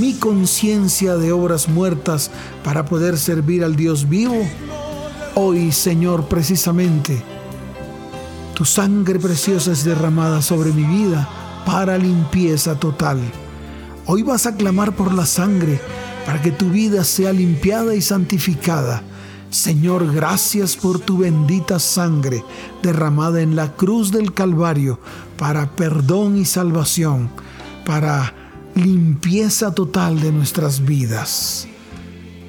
mi 0.00 0.14
conciencia 0.14 1.16
de 1.16 1.30
obras 1.30 1.68
muertas 1.68 2.30
para 2.64 2.86
poder 2.86 3.18
servir 3.18 3.64
al 3.64 3.76
Dios 3.76 4.08
vivo. 4.08 4.48
Hoy, 5.34 5.72
Señor, 5.72 6.26
precisamente, 6.26 7.22
tu 8.54 8.64
sangre 8.64 9.18
preciosa 9.18 9.72
es 9.72 9.84
derramada 9.84 10.40
sobre 10.40 10.72
mi 10.72 10.84
vida 10.84 11.28
para 11.66 11.98
limpieza 11.98 12.80
total. 12.80 13.18
Hoy 14.06 14.22
vas 14.22 14.46
a 14.46 14.56
clamar 14.56 14.96
por 14.96 15.12
la 15.12 15.26
sangre 15.26 15.82
para 16.24 16.40
que 16.40 16.50
tu 16.50 16.70
vida 16.70 17.04
sea 17.04 17.34
limpiada 17.34 17.94
y 17.94 18.00
santificada. 18.00 19.02
Señor, 19.50 20.12
gracias 20.12 20.76
por 20.76 21.00
tu 21.00 21.18
bendita 21.18 21.78
sangre 21.78 22.44
derramada 22.82 23.40
en 23.40 23.56
la 23.56 23.72
cruz 23.72 24.12
del 24.12 24.34
Calvario 24.34 25.00
para 25.38 25.74
perdón 25.74 26.36
y 26.36 26.44
salvación, 26.44 27.30
para 27.86 28.34
limpieza 28.74 29.72
total 29.74 30.20
de 30.20 30.32
nuestras 30.32 30.84
vidas. 30.84 31.66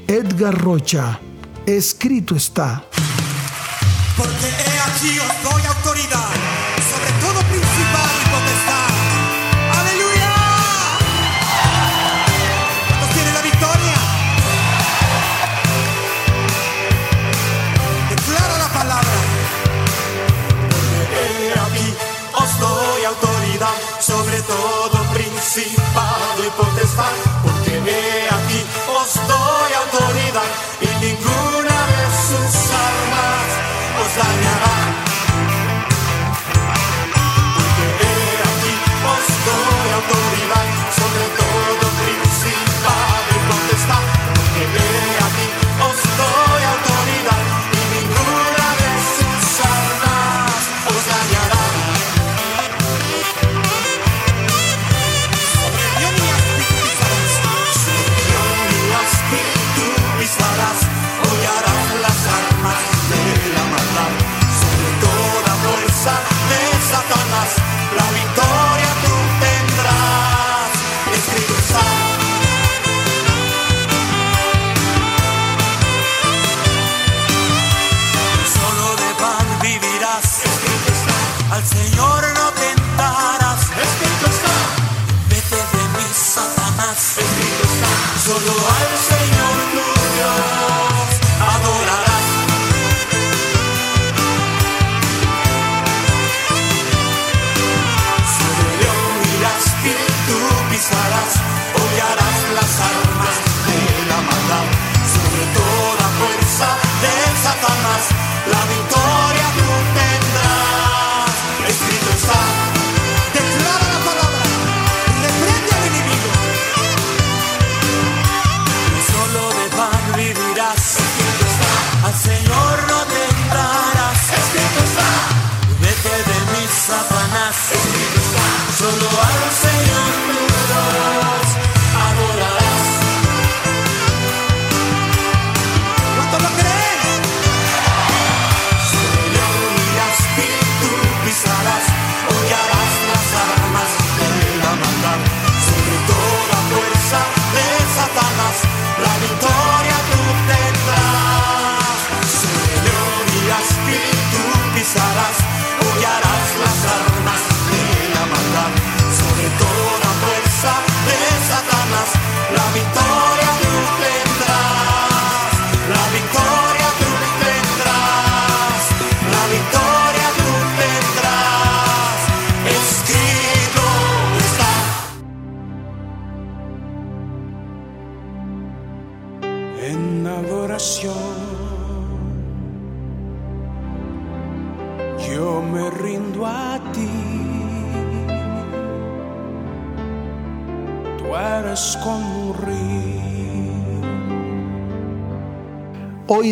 Edgar 0.08 0.58
Rocha, 0.58 1.20
escrito 1.66 2.36
está. 2.36 2.84
Porque 4.18 4.48
he 4.48 4.80
aquí 4.80 5.20
os 5.20 5.52
doy 5.52 5.62
autoridad 5.66 6.79
y 27.00 27.29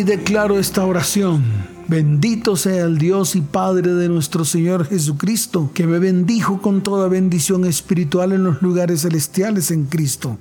declaro 0.08 0.58
esta 0.58 0.86
oración. 0.86 1.44
Bendito 1.86 2.56
sea 2.56 2.86
el 2.86 2.96
Dios 2.96 3.36
y 3.36 3.42
Padre 3.42 3.92
de 3.92 4.08
nuestro 4.08 4.46
Señor 4.46 4.86
Jesucristo, 4.86 5.70
que 5.74 5.86
me 5.86 5.98
bendijo 5.98 6.62
con 6.62 6.82
toda 6.82 7.08
bendición 7.08 7.66
espiritual 7.66 8.32
en 8.32 8.42
los 8.42 8.62
lugares 8.62 9.02
celestiales 9.02 9.70
en 9.70 9.84
Cristo, 9.84 10.38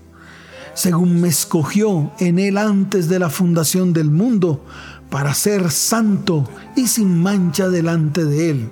según 0.73 1.19
me 1.19 1.27
escogió 1.27 2.13
en 2.19 2.39
Él 2.39 2.57
antes 2.57 3.09
de 3.09 3.19
la 3.19 3.29
fundación 3.29 3.91
del 3.91 4.09
mundo, 4.09 4.63
para 5.09 5.33
ser 5.33 5.69
santo 5.69 6.49
y 6.77 6.87
sin 6.87 7.21
mancha 7.21 7.67
delante 7.67 8.23
de 8.23 8.49
Él, 8.51 8.69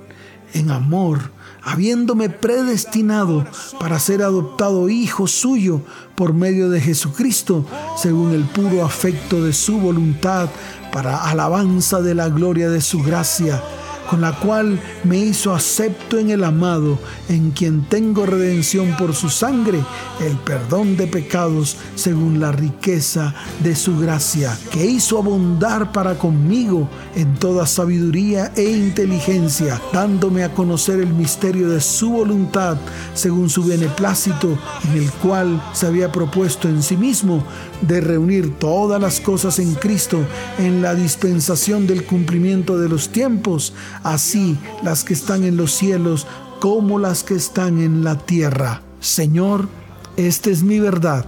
en 0.54 0.72
amor 0.72 1.36
habiéndome 1.66 2.30
predestinado 2.30 3.46
para 3.80 4.00
ser 4.00 4.22
adoptado 4.22 4.88
hijo 4.88 5.28
suyo 5.28 5.82
por 6.14 6.34
medio 6.34 6.70
de 6.70 6.80
Jesucristo, 6.80 7.66
según 7.98 8.32
el 8.34 8.44
puro 8.44 8.86
afecto 8.86 9.44
de 9.44 9.52
su 9.52 9.80
voluntad, 9.80 10.48
para 10.96 11.30
alabanza 11.30 12.02
de 12.02 12.16
la 12.16 12.30
gloria 12.30 12.70
de 12.70 12.80
su 12.80 13.04
gracia 13.04 13.62
con 14.10 14.22
la 14.22 14.34
cual 14.40 14.80
me 15.04 15.18
hizo 15.18 15.54
acepto 15.54 16.18
en 16.18 16.30
el 16.30 16.44
amado, 16.44 17.00
en 17.30 17.52
quien 17.52 17.84
tengo 17.86 18.26
redención 18.26 18.96
por 18.98 19.16
su 19.16 19.30
sangre, 19.30 19.80
el 20.22 20.38
perdón 20.38 20.98
de 20.98 21.08
pecados 21.08 21.78
según 21.96 22.40
la 22.40 22.52
riqueza 22.52 23.34
de 23.64 23.76
su 23.76 23.98
gracia, 24.00 24.58
que 24.72 24.86
hizo 24.86 25.18
abundar 25.18 25.92
para 25.92 26.16
conmigo 26.16 26.90
en 27.16 27.36
toda 27.36 27.66
sabiduría 27.66 28.52
e 28.56 28.64
inteligencia, 28.64 29.82
dándome 29.94 30.44
a 30.44 30.54
conocer 30.54 31.00
el 31.00 31.14
misterio 31.14 31.70
de 31.70 31.82
su 31.82 32.10
voluntad 32.10 32.78
según 33.14 33.50
su 33.50 33.64
beneplácito, 33.64 34.58
en 34.86 35.04
el 35.04 35.12
cual 35.12 35.62
se 35.74 35.88
había 35.88 36.12
propuesto 36.12 36.68
en 36.68 36.84
sí 36.84 36.98
mismo 36.98 37.44
de 37.82 38.02
reunir 38.02 38.58
todas 38.58 39.02
las 39.02 39.20
cosas 39.20 39.60
en 39.60 39.74
Cristo 39.76 40.20
en 40.58 40.82
la 40.82 40.96
dispensación 40.96 41.88
del 41.88 42.04
cumplimiento 42.04 42.78
de 42.78 42.90
los 42.90 43.10
tiempos, 43.10 43.74
así 44.06 44.58
las 44.84 45.04
que 45.04 45.14
están 45.14 45.44
en 45.44 45.58
los 45.58 45.74
cielos 45.74 46.28
como 46.60 47.00
las 47.00 47.24
que 47.24 47.34
están 47.34 47.82
en 47.82 48.04
la 48.04 48.18
tierra. 48.18 48.82
Señor, 49.00 49.68
esta 50.16 50.50
es 50.50 50.64
mi 50.64 50.80
verdad. 50.80 51.26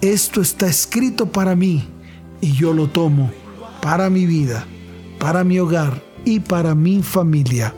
Esto 0.00 0.40
está 0.40 0.66
escrito 0.66 1.26
para 1.26 1.56
mí 1.56 1.88
y 2.40 2.52
yo 2.52 2.72
lo 2.72 2.88
tomo 2.88 3.30
para 3.80 4.10
mi 4.10 4.26
vida, 4.26 4.64
para 5.18 5.42
mi 5.42 5.58
hogar 5.58 6.02
y 6.24 6.40
para 6.40 6.74
mi 6.74 7.02
familia. 7.02 7.74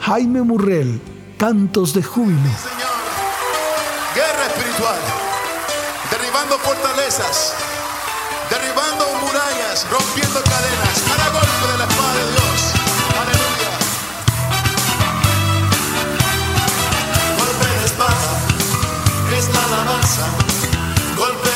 Jaime 0.00 0.42
Murrell, 0.42 1.00
Cantos 1.38 1.94
de 1.94 2.02
Júbilo. 2.02 2.36
Señor, 2.36 2.94
guerra 4.14 4.46
espiritual, 4.46 4.98
derribando 6.10 6.58
fortalezas, 6.58 7.54
derribando 8.50 9.06
murallas, 9.22 9.86
rompiendo 9.90 10.40
cadenas, 10.42 11.04
cada 11.08 11.30
golpe 11.30 11.72
de 11.72 11.78
la 11.78 11.84
espada 11.84 12.14
de 12.14 12.30
Dios. 12.32 12.53
Es 19.44 19.54
la 19.54 19.64
alabanza, 19.64 20.26
golpe 21.16 21.53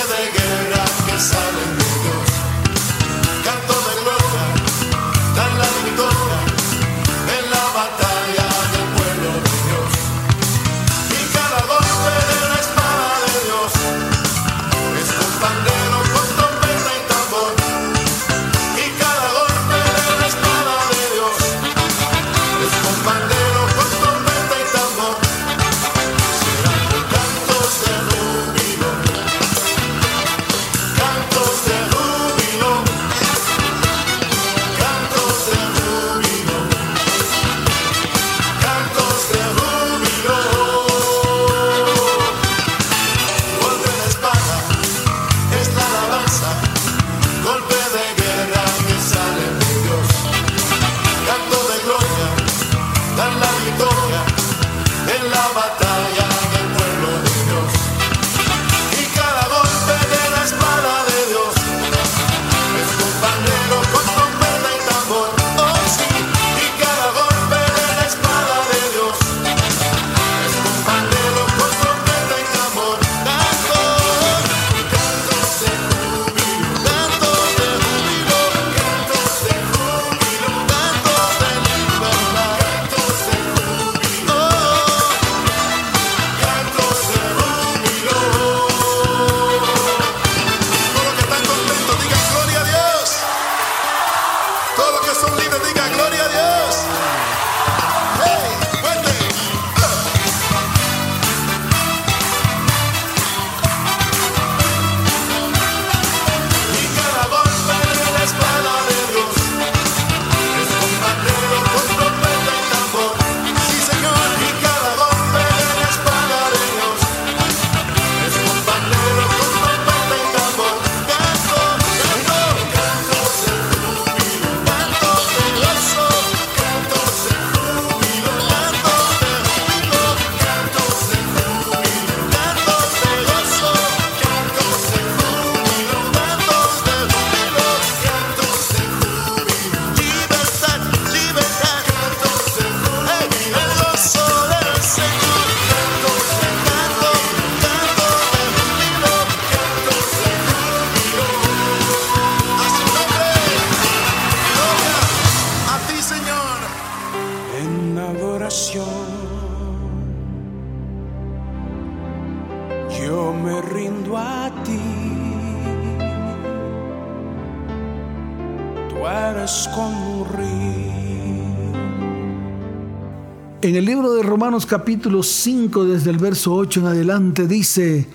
el 173.79 173.85
libro 173.85 174.13
de 174.15 174.25
Romanos 174.25 174.67
capítulo 174.67 175.23
5, 175.23 175.85
desde 175.85 176.11
el 176.11 176.19
verso 176.19 176.53
8 176.53 176.81
en 176.81 176.87
adelante, 176.87 177.47
dice, 177.47 178.09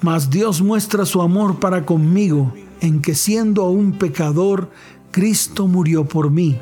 Mas 0.00 0.28
Dios 0.28 0.60
muestra 0.60 1.06
su 1.06 1.22
amor 1.22 1.60
para 1.60 1.86
conmigo, 1.86 2.52
en 2.80 3.00
que 3.00 3.14
siendo 3.14 3.62
aún 3.62 3.92
pecador, 3.92 4.70
Cristo 5.12 5.68
murió 5.68 6.04
por 6.04 6.32
mí. 6.32 6.58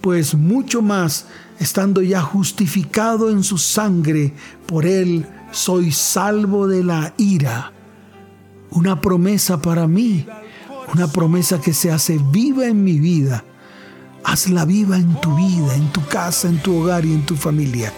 Pues 0.00 0.34
mucho 0.34 0.82
más, 0.82 1.26
estando 1.60 2.02
ya 2.02 2.22
justificado 2.22 3.30
en 3.30 3.44
su 3.44 3.56
sangre, 3.56 4.32
por 4.66 4.84
él 4.84 5.24
soy 5.52 5.92
salvo 5.92 6.66
de 6.66 6.82
la 6.82 7.14
ira. 7.18 7.72
una 8.70 9.00
promesa 9.00 9.62
para 9.62 9.86
mí, 9.86 10.26
una 10.92 11.06
promesa 11.06 11.60
que 11.60 11.72
se 11.72 11.92
hace 11.92 12.18
viva 12.32 12.66
en 12.66 12.82
mi 12.82 12.98
vida. 12.98 13.44
Hazla 14.28 14.64
viva 14.64 14.96
en 14.96 15.14
tu 15.20 15.36
vida, 15.36 15.72
en 15.76 15.92
tu 15.92 16.04
casa, 16.04 16.48
en 16.48 16.60
tu 16.60 16.82
hogar 16.82 17.04
y 17.04 17.12
en 17.12 17.24
tu 17.24 17.36
familia. 17.36 17.92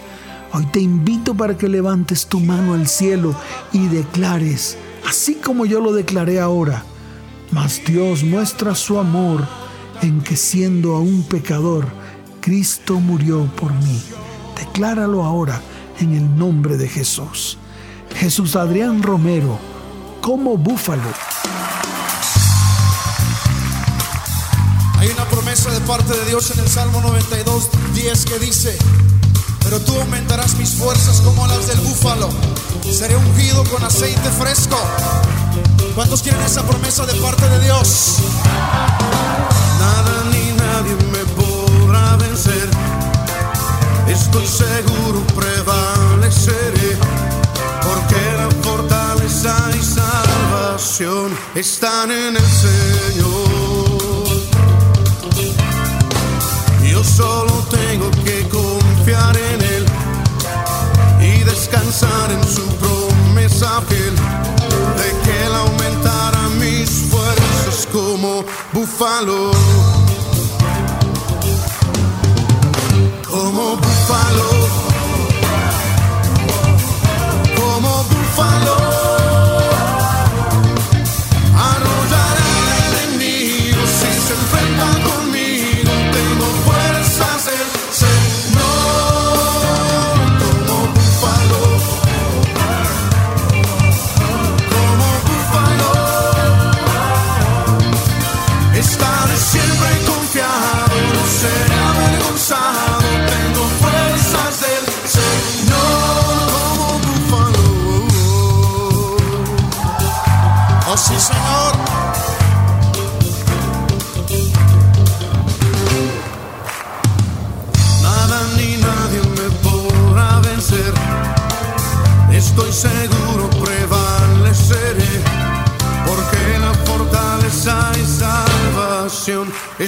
Hoy 0.53 0.67
te 0.67 0.79
invito 0.79 1.35
para 1.35 1.57
que 1.57 1.69
levantes 1.69 2.27
tu 2.27 2.39
mano 2.39 2.75
al 2.75 2.87
cielo 2.87 3.35
y 3.73 3.87
declares, 3.87 4.77
así 5.09 5.37
como 5.37 5.65
yo 5.65 5.81
lo 5.81 5.95
declaré 5.95 6.39
ahora, 6.39 6.85
mas 7.51 7.81
Dios 7.87 8.25
muestra 8.25 8.75
su 8.75 8.99
amor 8.99 9.49
en 10.03 10.21
que 10.21 10.37
siendo 10.37 10.97
aún 10.97 11.23
pecador, 11.23 11.87
Cristo 12.43 13.01
murió 13.01 13.47
por 13.57 13.73
mí. 13.73 14.03
Decláralo 14.55 15.25
ahora 15.25 15.63
en 15.99 16.15
el 16.15 16.37
nombre 16.37 16.77
de 16.77 16.89
Jesús. 16.89 17.57
Jesús 18.15 18.55
Adrián 18.55 19.03
Romero, 19.03 19.59
como 20.21 20.59
búfalo. 20.59 21.09
Hay 24.99 25.09
una 25.11 25.25
promesa 25.27 25.71
de 25.71 25.81
parte 25.83 26.13
de 26.13 26.25
Dios 26.25 26.51
en 26.51 26.59
el 26.59 26.69
Salmo 26.69 27.01
92, 27.01 27.69
10 27.95 28.25
que 28.25 28.39
dice, 28.41 28.77
pero 29.63 29.81
tú 29.81 29.95
aumentarás 29.95 30.57
mis 30.57 30.71
fuerzas 30.71 31.21
como 31.21 31.47
las 31.47 31.69
del 31.69 31.79
búfalo, 31.81 32.29
seré 32.91 33.15
ungido 33.17 33.63
con 33.65 33.85
aceite 33.85 34.29
fresco. 34.31 34.77
¿Cuántos 35.95 36.23
quieren 36.23 36.43
esa 36.43 36.65
promesa 36.65 37.07
de 37.07 37.15
parte 37.15 37.49
de 37.49 37.61
Dios? 37.61 38.17
Nada 39.79 40.25
ni 40.33 40.53
nadie 40.53 40.97
me 41.13 41.25
podrá 41.41 42.17
vencer. 42.17 42.69
Estoy 44.09 44.47
seguro 44.49 45.25
prevaleceré, 45.37 46.97
porque 47.83 48.17
la 48.37 48.51
fortaleza 48.63 49.57
y 49.79 49.85
salvación 49.85 51.39
están 51.55 52.11
en 52.11 52.37
el 52.37 52.47
Señor. 52.47 53.68
Búfalo. 68.99 69.78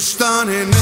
Salvación 0.00 0.70
están 0.70 0.79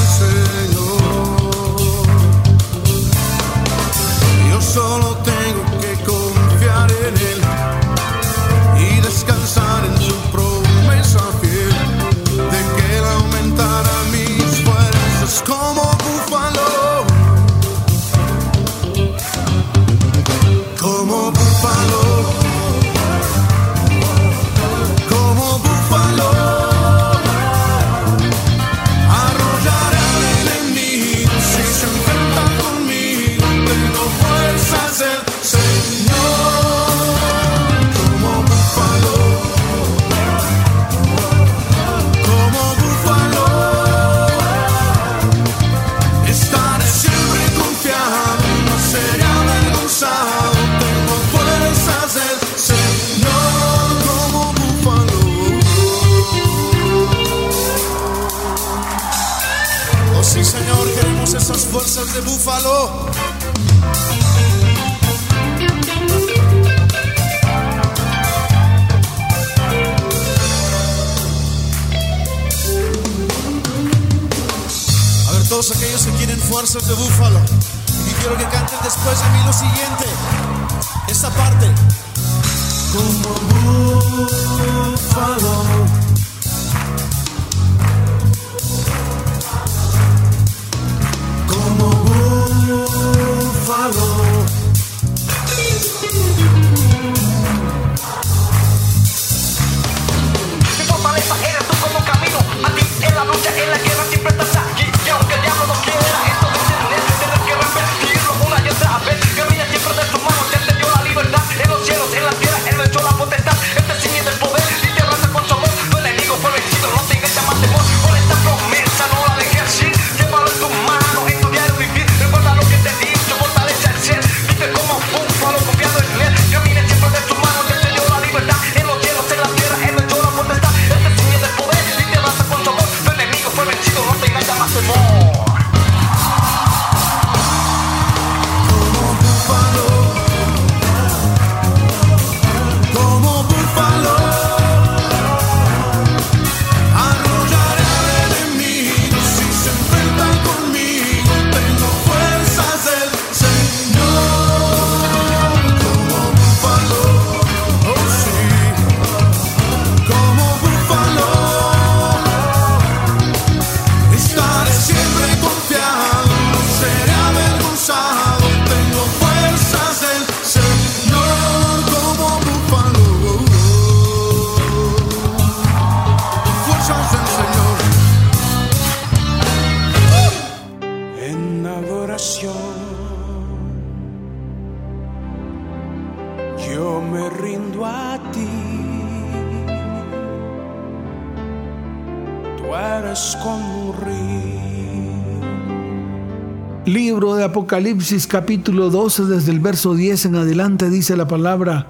Apocalipsis 197.49 198.27
capítulo 198.27 198.91
12 198.91 199.25
desde 199.25 199.51
el 199.51 199.59
verso 199.59 199.95
10 199.95 200.25
en 200.25 200.35
adelante 200.35 200.91
dice 200.91 201.17
la 201.17 201.27
palabra, 201.27 201.87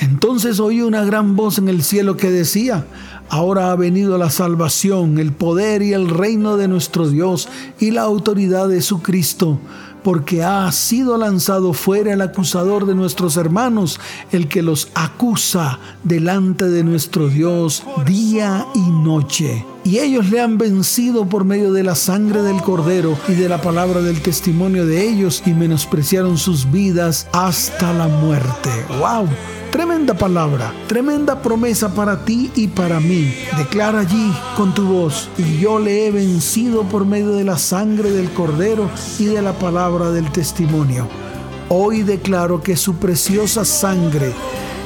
entonces 0.00 0.58
oí 0.58 0.82
una 0.82 1.04
gran 1.04 1.36
voz 1.36 1.58
en 1.58 1.68
el 1.68 1.84
cielo 1.84 2.16
que 2.16 2.28
decía, 2.28 2.84
ahora 3.28 3.70
ha 3.70 3.76
venido 3.76 4.18
la 4.18 4.30
salvación, 4.30 5.18
el 5.18 5.30
poder 5.30 5.82
y 5.82 5.92
el 5.92 6.08
reino 6.08 6.56
de 6.56 6.66
nuestro 6.66 7.08
Dios 7.08 7.48
y 7.78 7.92
la 7.92 8.02
autoridad 8.02 8.68
de 8.68 8.82
su 8.82 9.00
Cristo 9.00 9.60
porque 10.06 10.44
ha 10.44 10.70
sido 10.70 11.18
lanzado 11.18 11.72
fuera 11.72 12.12
el 12.12 12.20
acusador 12.20 12.86
de 12.86 12.94
nuestros 12.94 13.36
hermanos, 13.36 13.98
el 14.30 14.46
que 14.46 14.62
los 14.62 14.86
acusa 14.94 15.80
delante 16.04 16.68
de 16.68 16.84
nuestro 16.84 17.26
Dios 17.26 17.82
día 18.06 18.64
y 18.72 18.88
noche. 18.88 19.66
Y 19.82 19.98
ellos 19.98 20.30
le 20.30 20.40
han 20.40 20.58
vencido 20.58 21.28
por 21.28 21.44
medio 21.44 21.72
de 21.72 21.82
la 21.82 21.96
sangre 21.96 22.42
del 22.42 22.62
cordero 22.62 23.18
y 23.26 23.32
de 23.32 23.48
la 23.48 23.60
palabra 23.60 24.00
del 24.00 24.22
testimonio 24.22 24.86
de 24.86 25.08
ellos 25.08 25.42
y 25.44 25.50
menospreciaron 25.50 26.38
sus 26.38 26.70
vidas 26.70 27.26
hasta 27.32 27.92
la 27.92 28.06
muerte. 28.06 28.70
¡Wow! 29.00 29.26
Tremenda 29.76 30.14
palabra, 30.14 30.72
tremenda 30.86 31.42
promesa 31.42 31.92
para 31.92 32.24
ti 32.24 32.50
y 32.54 32.66
para 32.66 32.98
mí. 32.98 33.34
Declara 33.58 34.00
allí 34.00 34.32
con 34.56 34.72
tu 34.72 34.86
voz, 34.86 35.28
y 35.36 35.58
yo 35.58 35.78
le 35.78 36.06
he 36.06 36.10
vencido 36.10 36.84
por 36.84 37.04
medio 37.04 37.32
de 37.32 37.44
la 37.44 37.58
sangre 37.58 38.10
del 38.10 38.30
cordero 38.30 38.90
y 39.18 39.26
de 39.26 39.42
la 39.42 39.52
palabra 39.52 40.10
del 40.12 40.32
testimonio. 40.32 41.06
Hoy 41.68 42.04
declaro 42.04 42.62
que 42.62 42.74
su 42.74 42.94
preciosa 42.94 43.66
sangre 43.66 44.32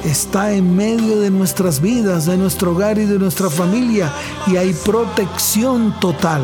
está 0.04 0.54
en 0.54 0.74
medio 0.74 1.20
de 1.20 1.30
nuestras 1.30 1.80
vidas, 1.80 2.26
de 2.26 2.36
nuestro 2.36 2.72
hogar 2.72 2.98
y 2.98 3.04
de 3.04 3.20
nuestra 3.20 3.48
familia, 3.48 4.12
y 4.48 4.56
hay 4.56 4.72
protección 4.72 5.94
total. 6.00 6.42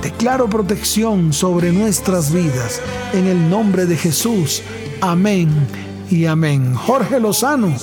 Declaro 0.00 0.48
protección 0.48 1.32
sobre 1.32 1.72
nuestras 1.72 2.32
vidas. 2.32 2.80
En 3.12 3.26
el 3.26 3.50
nombre 3.50 3.86
de 3.86 3.96
Jesús. 3.96 4.62
Amén 5.00 5.83
y 6.10 6.26
amén. 6.26 6.74
Jorge 6.74 7.20
Lozano, 7.20 7.74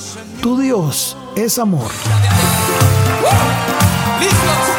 tu 0.41 0.59
Dios 0.59 1.17
es 1.35 1.57
amor. 1.59 1.91
¡Listos! 4.19 4.70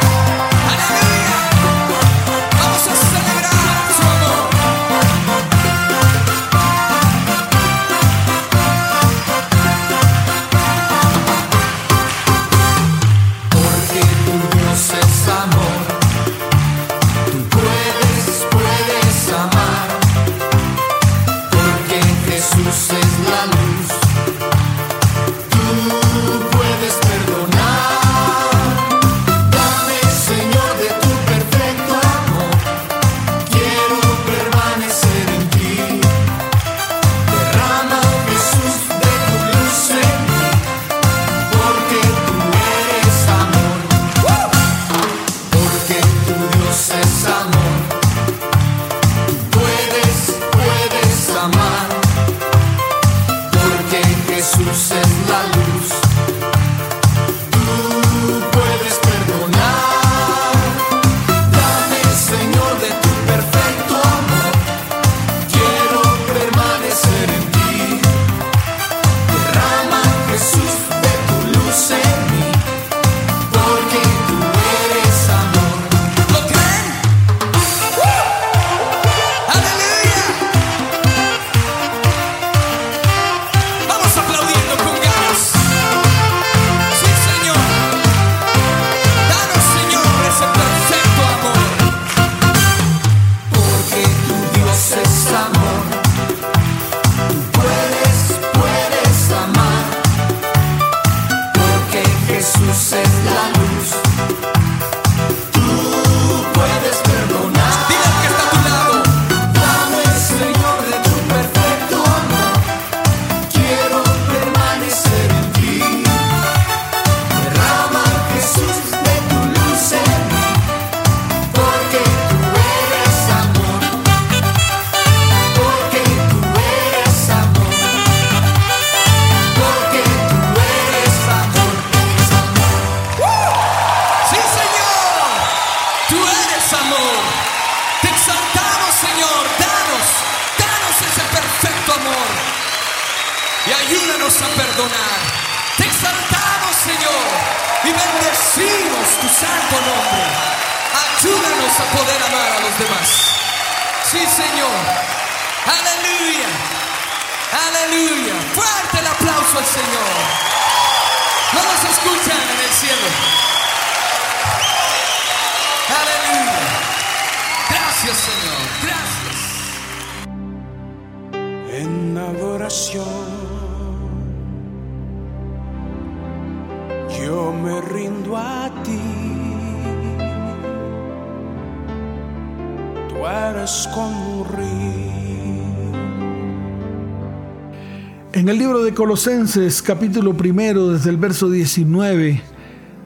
Colosenses 189.13 189.83
capítulo 189.83 190.35
primero 190.35 190.89
desde 190.89 191.11
el 191.11 191.19
verso 191.19 191.51
19 191.51 192.41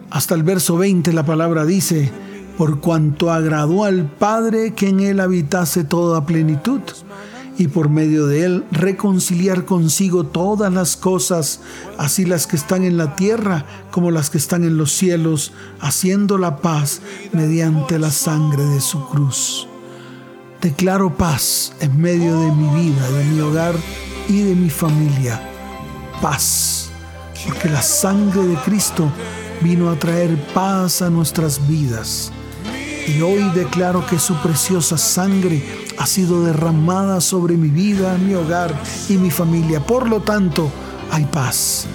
hasta 0.09 0.37
el 0.37 0.45
verso 0.45 0.77
20 0.77 1.13
la 1.13 1.27
palabra 1.27 1.65
dice, 1.65 2.13
por 2.57 2.79
cuanto 2.79 3.33
agradó 3.33 3.83
al 3.83 4.09
Padre 4.09 4.73
que 4.73 4.89
en 4.89 5.01
él 5.01 5.19
habitase 5.19 5.83
toda 5.83 6.25
plenitud 6.25 6.81
y 7.59 7.67
por 7.67 7.89
medio 7.89 8.29
de 8.29 8.45
él 8.45 8.65
reconciliar 8.71 9.65
consigo 9.65 10.23
todas 10.23 10.73
las 10.73 10.97
cosas, 10.97 11.59
así 11.99 12.25
las 12.25 12.47
que 12.47 12.55
están 12.55 12.85
en 12.85 12.99
la 12.99 13.17
tierra 13.17 13.67
como 13.91 14.13
las 14.13 14.31
que 14.31 14.39
están 14.39 14.63
en 14.63 14.79
los 14.79 14.93
cielos, 14.93 15.51
haciendo 15.81 16.39
la 16.39 16.59
paz 16.59 17.01
mediante 17.33 17.99
la 17.99 18.13
sangre 18.13 18.63
de 18.63 18.81
su 18.81 19.05
cruz. 19.09 19.67
Declaro 20.63 21.17
paz 21.17 21.73
en 21.81 22.01
medio 22.01 22.39
de 22.43 22.53
mi 22.53 22.69
vida, 22.81 23.11
de 23.11 23.25
mi 23.25 23.41
hogar 23.41 23.75
y 24.29 24.43
de 24.43 24.55
mi 24.55 24.71
familia. 24.71 25.55
Paz, 26.21 26.91
porque 27.47 27.69
la 27.69 27.83
sangre 27.83 28.43
de 28.43 28.57
Cristo 28.57 29.11
vino 29.61 29.91
a 29.91 29.99
traer 29.99 30.37
paz 30.53 31.03
a 31.03 31.11
nuestras 31.11 31.67
vidas. 31.69 32.33
Y 33.07 33.21
hoy 33.21 33.45
declaro 33.55 34.05
que 34.07 34.19
su 34.19 34.35
preciosa 34.37 34.99
sangre 34.99 35.63
ha 35.99 36.07
sido 36.07 36.45
derramada 36.45 37.21
sobre 37.21 37.57
mi 37.57 37.69
vida, 37.69 38.17
mi 38.19 38.35
hogar 38.35 38.75
y 39.09 39.17
mi 39.17 39.31
familia. 39.31 39.81
Por 39.81 40.09
lo 40.09 40.21
tanto, 40.21 40.71
hay 41.11 41.25
paz. 41.27 41.87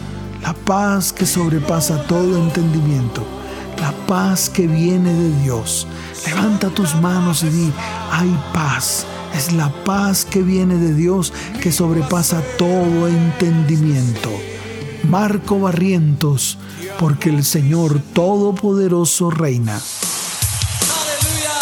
La 0.41 0.53
paz 0.53 1.11
que 1.11 1.25
sobrepasa 1.25 2.01
todo 2.03 2.37
entendimiento. 2.37 3.23
La 3.79 3.91
paz 4.07 4.49
que 4.49 4.67
viene 4.67 5.13
de 5.13 5.41
Dios. 5.43 5.87
Levanta 6.25 6.69
tus 6.69 6.95
manos 6.95 7.43
y 7.43 7.49
di, 7.49 7.73
hay 8.11 8.37
paz. 8.53 9.05
Es 9.35 9.53
la 9.53 9.69
paz 9.83 10.25
que 10.25 10.41
viene 10.41 10.75
de 10.75 10.93
Dios 10.93 11.33
que 11.61 11.71
sobrepasa 11.71 12.41
todo 12.57 13.07
entendimiento. 13.07 14.29
Marco 15.03 15.59
Barrientos, 15.59 16.57
porque 16.99 17.29
el 17.29 17.43
Señor 17.43 18.01
Todopoderoso 18.13 19.31
reina. 19.31 19.79
Aleluya. 21.01 21.57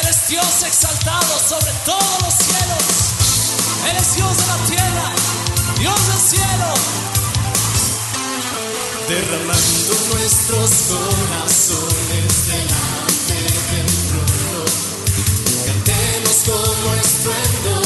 Él 0.00 0.08
es 0.08 0.28
Dios 0.28 0.62
exaltado 0.66 1.38
sobre 1.38 1.72
todos 1.84 2.22
los 2.22 2.34
cielos. 2.34 2.84
Él 3.90 3.96
es 3.96 4.16
Dios 4.16 4.36
de 4.36 4.46
la 4.46 4.56
tierra, 4.66 5.12
Dios 5.78 6.06
del 6.08 6.18
cielo. 6.18 7.04
derramando 9.08 9.94
nuestros 10.14 10.70
corazones 10.88 12.46
delante 12.46 13.03
como 16.42 16.94
estruendo 16.94 17.80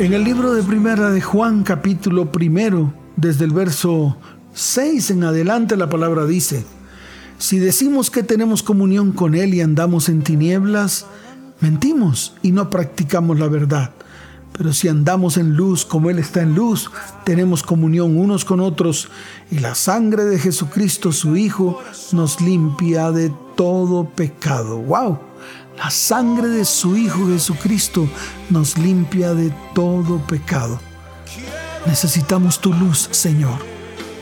En 0.00 0.14
el 0.14 0.24
libro 0.24 0.54
de 0.54 0.62
Primera 0.62 1.10
de 1.10 1.20
Juan, 1.20 1.62
capítulo 1.62 2.32
primero, 2.32 2.90
desde 3.16 3.44
el 3.44 3.50
verso 3.50 4.16
6 4.54 5.10
en 5.10 5.24
adelante, 5.24 5.76
la 5.76 5.90
palabra 5.90 6.24
dice: 6.24 6.64
Si 7.36 7.58
decimos 7.58 8.10
que 8.10 8.22
tenemos 8.22 8.62
comunión 8.62 9.12
con 9.12 9.34
Él 9.34 9.52
y 9.52 9.60
andamos 9.60 10.08
en 10.08 10.22
tinieblas, 10.22 11.04
mentimos 11.60 12.34
y 12.40 12.52
no 12.52 12.70
practicamos 12.70 13.38
la 13.38 13.48
verdad. 13.48 13.90
Pero 14.56 14.72
si 14.72 14.88
andamos 14.88 15.36
en 15.36 15.54
luz 15.54 15.84
como 15.84 16.08
Él 16.08 16.18
está 16.18 16.40
en 16.40 16.54
luz, 16.54 16.90
tenemos 17.26 17.62
comunión 17.62 18.16
unos 18.16 18.46
con 18.46 18.60
otros 18.60 19.10
y 19.50 19.58
la 19.58 19.74
sangre 19.74 20.24
de 20.24 20.38
Jesucristo, 20.38 21.12
su 21.12 21.36
Hijo, 21.36 21.78
nos 22.12 22.40
limpia 22.40 23.12
de 23.12 23.30
todo 23.54 24.08
pecado. 24.08 24.78
¡Wow! 24.78 25.29
La 25.82 25.90
sangre 25.90 26.48
de 26.48 26.66
su 26.66 26.94
Hijo 26.94 27.26
Jesucristo 27.28 28.06
nos 28.50 28.76
limpia 28.76 29.32
de 29.32 29.50
todo 29.74 30.18
pecado. 30.18 30.78
Necesitamos 31.86 32.60
tu 32.60 32.74
luz, 32.74 33.08
Señor. 33.12 33.58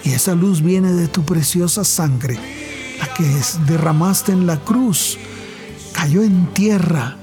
Y 0.05 0.13
esa 0.13 0.37
luz 0.37 0.63
viene 0.63 0.93
de 0.93 1.09
tu 1.09 1.25
preciosa 1.25 1.83
sangre, 1.83 2.39
la 3.01 3.13
que 3.13 3.25
derramaste 3.67 4.31
en 4.31 4.47
la 4.47 4.57
cruz, 4.61 5.19
cayó 5.93 6.23
en 6.23 6.47
tierra 6.55 7.17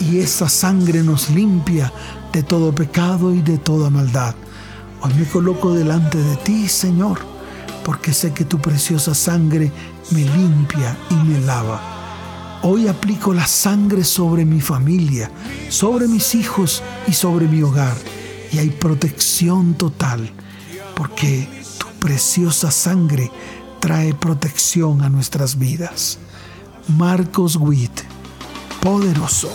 y 0.00 0.20
esa 0.20 0.48
sangre 0.48 1.02
nos 1.02 1.28
limpia 1.28 1.92
de 2.32 2.42
todo 2.42 2.74
pecado 2.74 3.34
y 3.34 3.42
de 3.42 3.58
toda 3.58 3.90
maldad. 3.90 4.34
Hoy 5.02 5.12
me 5.12 5.26
coloco 5.26 5.74
delante 5.74 6.16
de 6.16 6.36
ti, 6.36 6.68
Señor, 6.68 7.18
porque 7.84 8.14
sé 8.14 8.32
que 8.32 8.46
tu 8.46 8.58
preciosa 8.58 9.14
sangre 9.14 9.70
me 10.10 10.20
limpia 10.20 10.96
y 11.10 11.14
me 11.16 11.38
lava. 11.42 11.93
Hoy 12.66 12.88
aplico 12.88 13.34
la 13.34 13.46
sangre 13.46 14.04
sobre 14.04 14.46
mi 14.46 14.58
familia, 14.58 15.30
sobre 15.68 16.08
mis 16.08 16.34
hijos 16.34 16.82
y 17.06 17.12
sobre 17.12 17.46
mi 17.46 17.60
hogar. 17.60 17.94
Y 18.52 18.56
hay 18.56 18.70
protección 18.70 19.74
total, 19.74 20.30
porque 20.96 21.46
tu 21.76 21.86
preciosa 22.00 22.70
sangre 22.70 23.30
trae 23.80 24.14
protección 24.14 25.02
a 25.02 25.10
nuestras 25.10 25.58
vidas. 25.58 26.18
Marcos 26.88 27.56
Witt, 27.56 28.00
poderoso. 28.80 29.50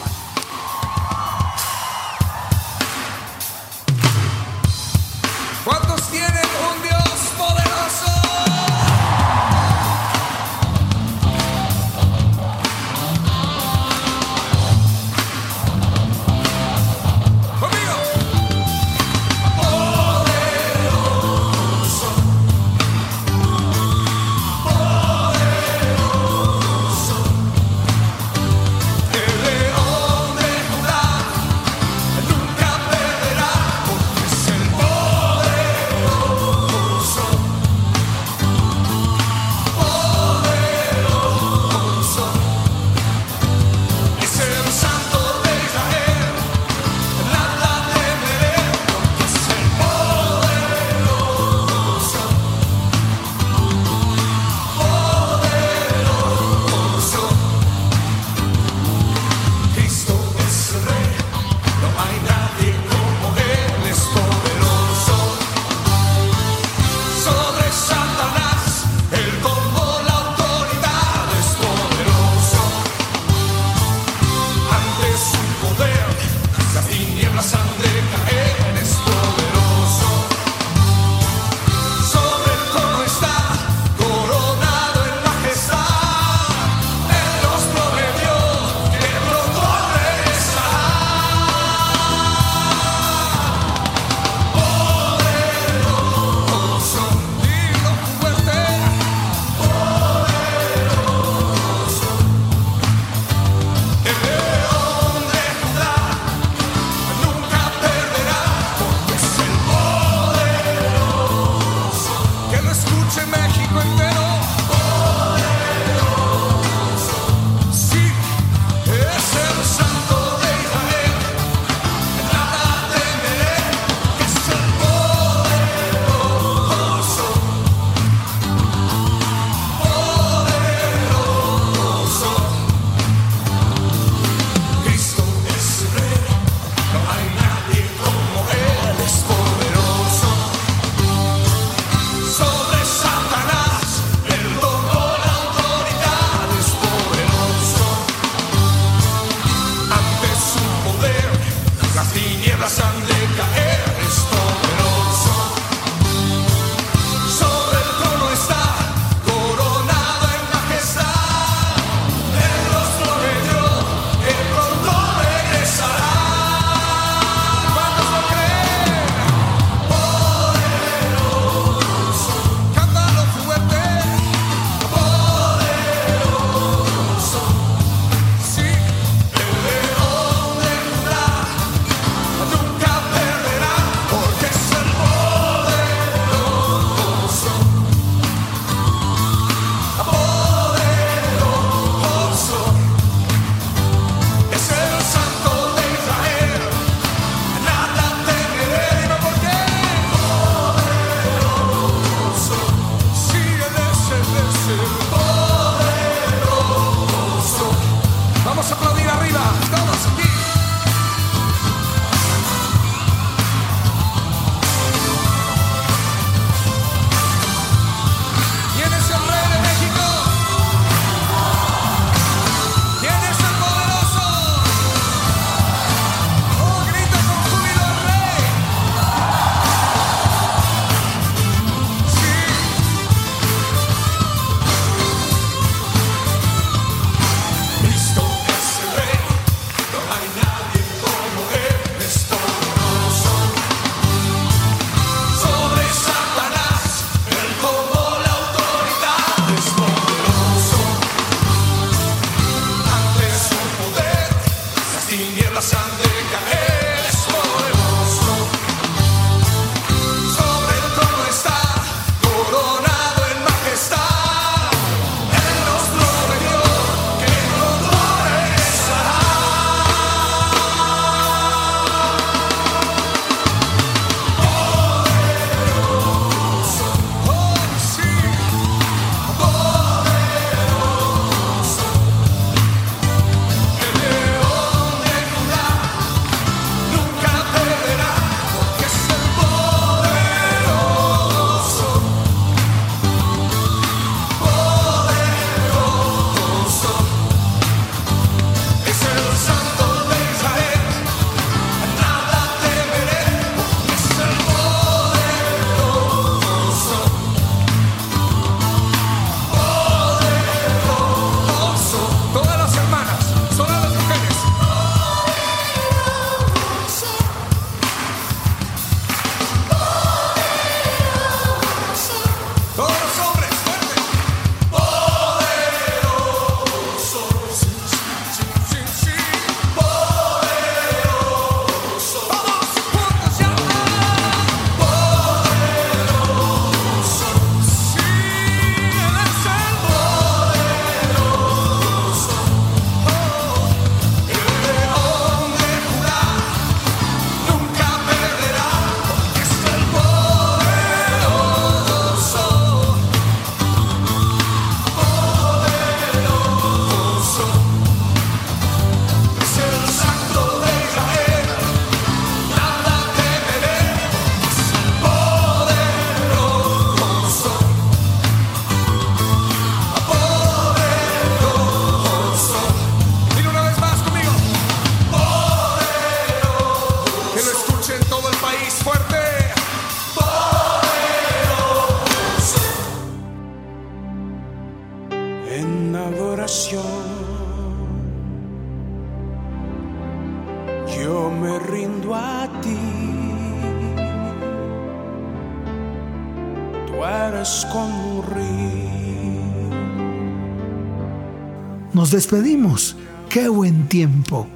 Nos 402.09 402.23
despedimos. 402.23 402.95
Qué 403.29 403.49
buen 403.49 403.87
tiempo. 403.87 404.47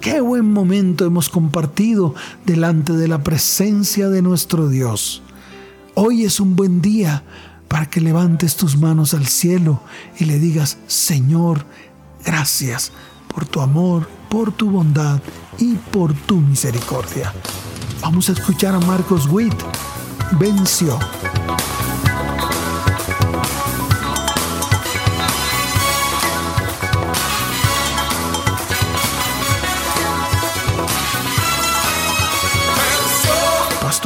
Qué 0.00 0.20
buen 0.20 0.52
momento 0.52 1.04
hemos 1.04 1.28
compartido 1.28 2.16
delante 2.44 2.94
de 2.94 3.06
la 3.06 3.22
presencia 3.22 4.08
de 4.08 4.22
nuestro 4.22 4.68
Dios. 4.68 5.22
Hoy 5.94 6.24
es 6.24 6.40
un 6.40 6.56
buen 6.56 6.82
día 6.82 7.22
para 7.68 7.88
que 7.88 8.00
levantes 8.00 8.56
tus 8.56 8.76
manos 8.76 9.14
al 9.14 9.28
cielo 9.28 9.82
y 10.18 10.24
le 10.24 10.40
digas, 10.40 10.78
Señor, 10.88 11.64
gracias 12.24 12.90
por 13.32 13.44
tu 13.46 13.60
amor, 13.60 14.08
por 14.28 14.50
tu 14.50 14.68
bondad 14.68 15.20
y 15.60 15.74
por 15.74 16.12
tu 16.12 16.40
misericordia. 16.40 17.32
Vamos 18.00 18.28
a 18.30 18.32
escuchar 18.32 18.74
a 18.74 18.80
Marcos 18.80 19.28
Witt. 19.28 19.54
Venció. 20.40 20.98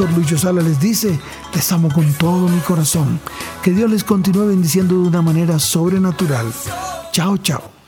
Pastor 0.01 0.17
Lucho 0.17 0.35
Sala 0.35 0.63
les 0.63 0.79
dice, 0.79 1.19
les 1.53 1.71
amo 1.71 1.87
con 1.93 2.11
todo 2.13 2.47
mi 2.47 2.59
corazón. 2.61 3.19
Que 3.61 3.69
Dios 3.69 3.87
les 3.87 4.03
continúe 4.03 4.47
bendiciendo 4.47 4.95
de 4.95 5.07
una 5.07 5.21
manera 5.21 5.59
sobrenatural. 5.59 6.51
Chao, 7.11 7.37
chao. 7.37 7.80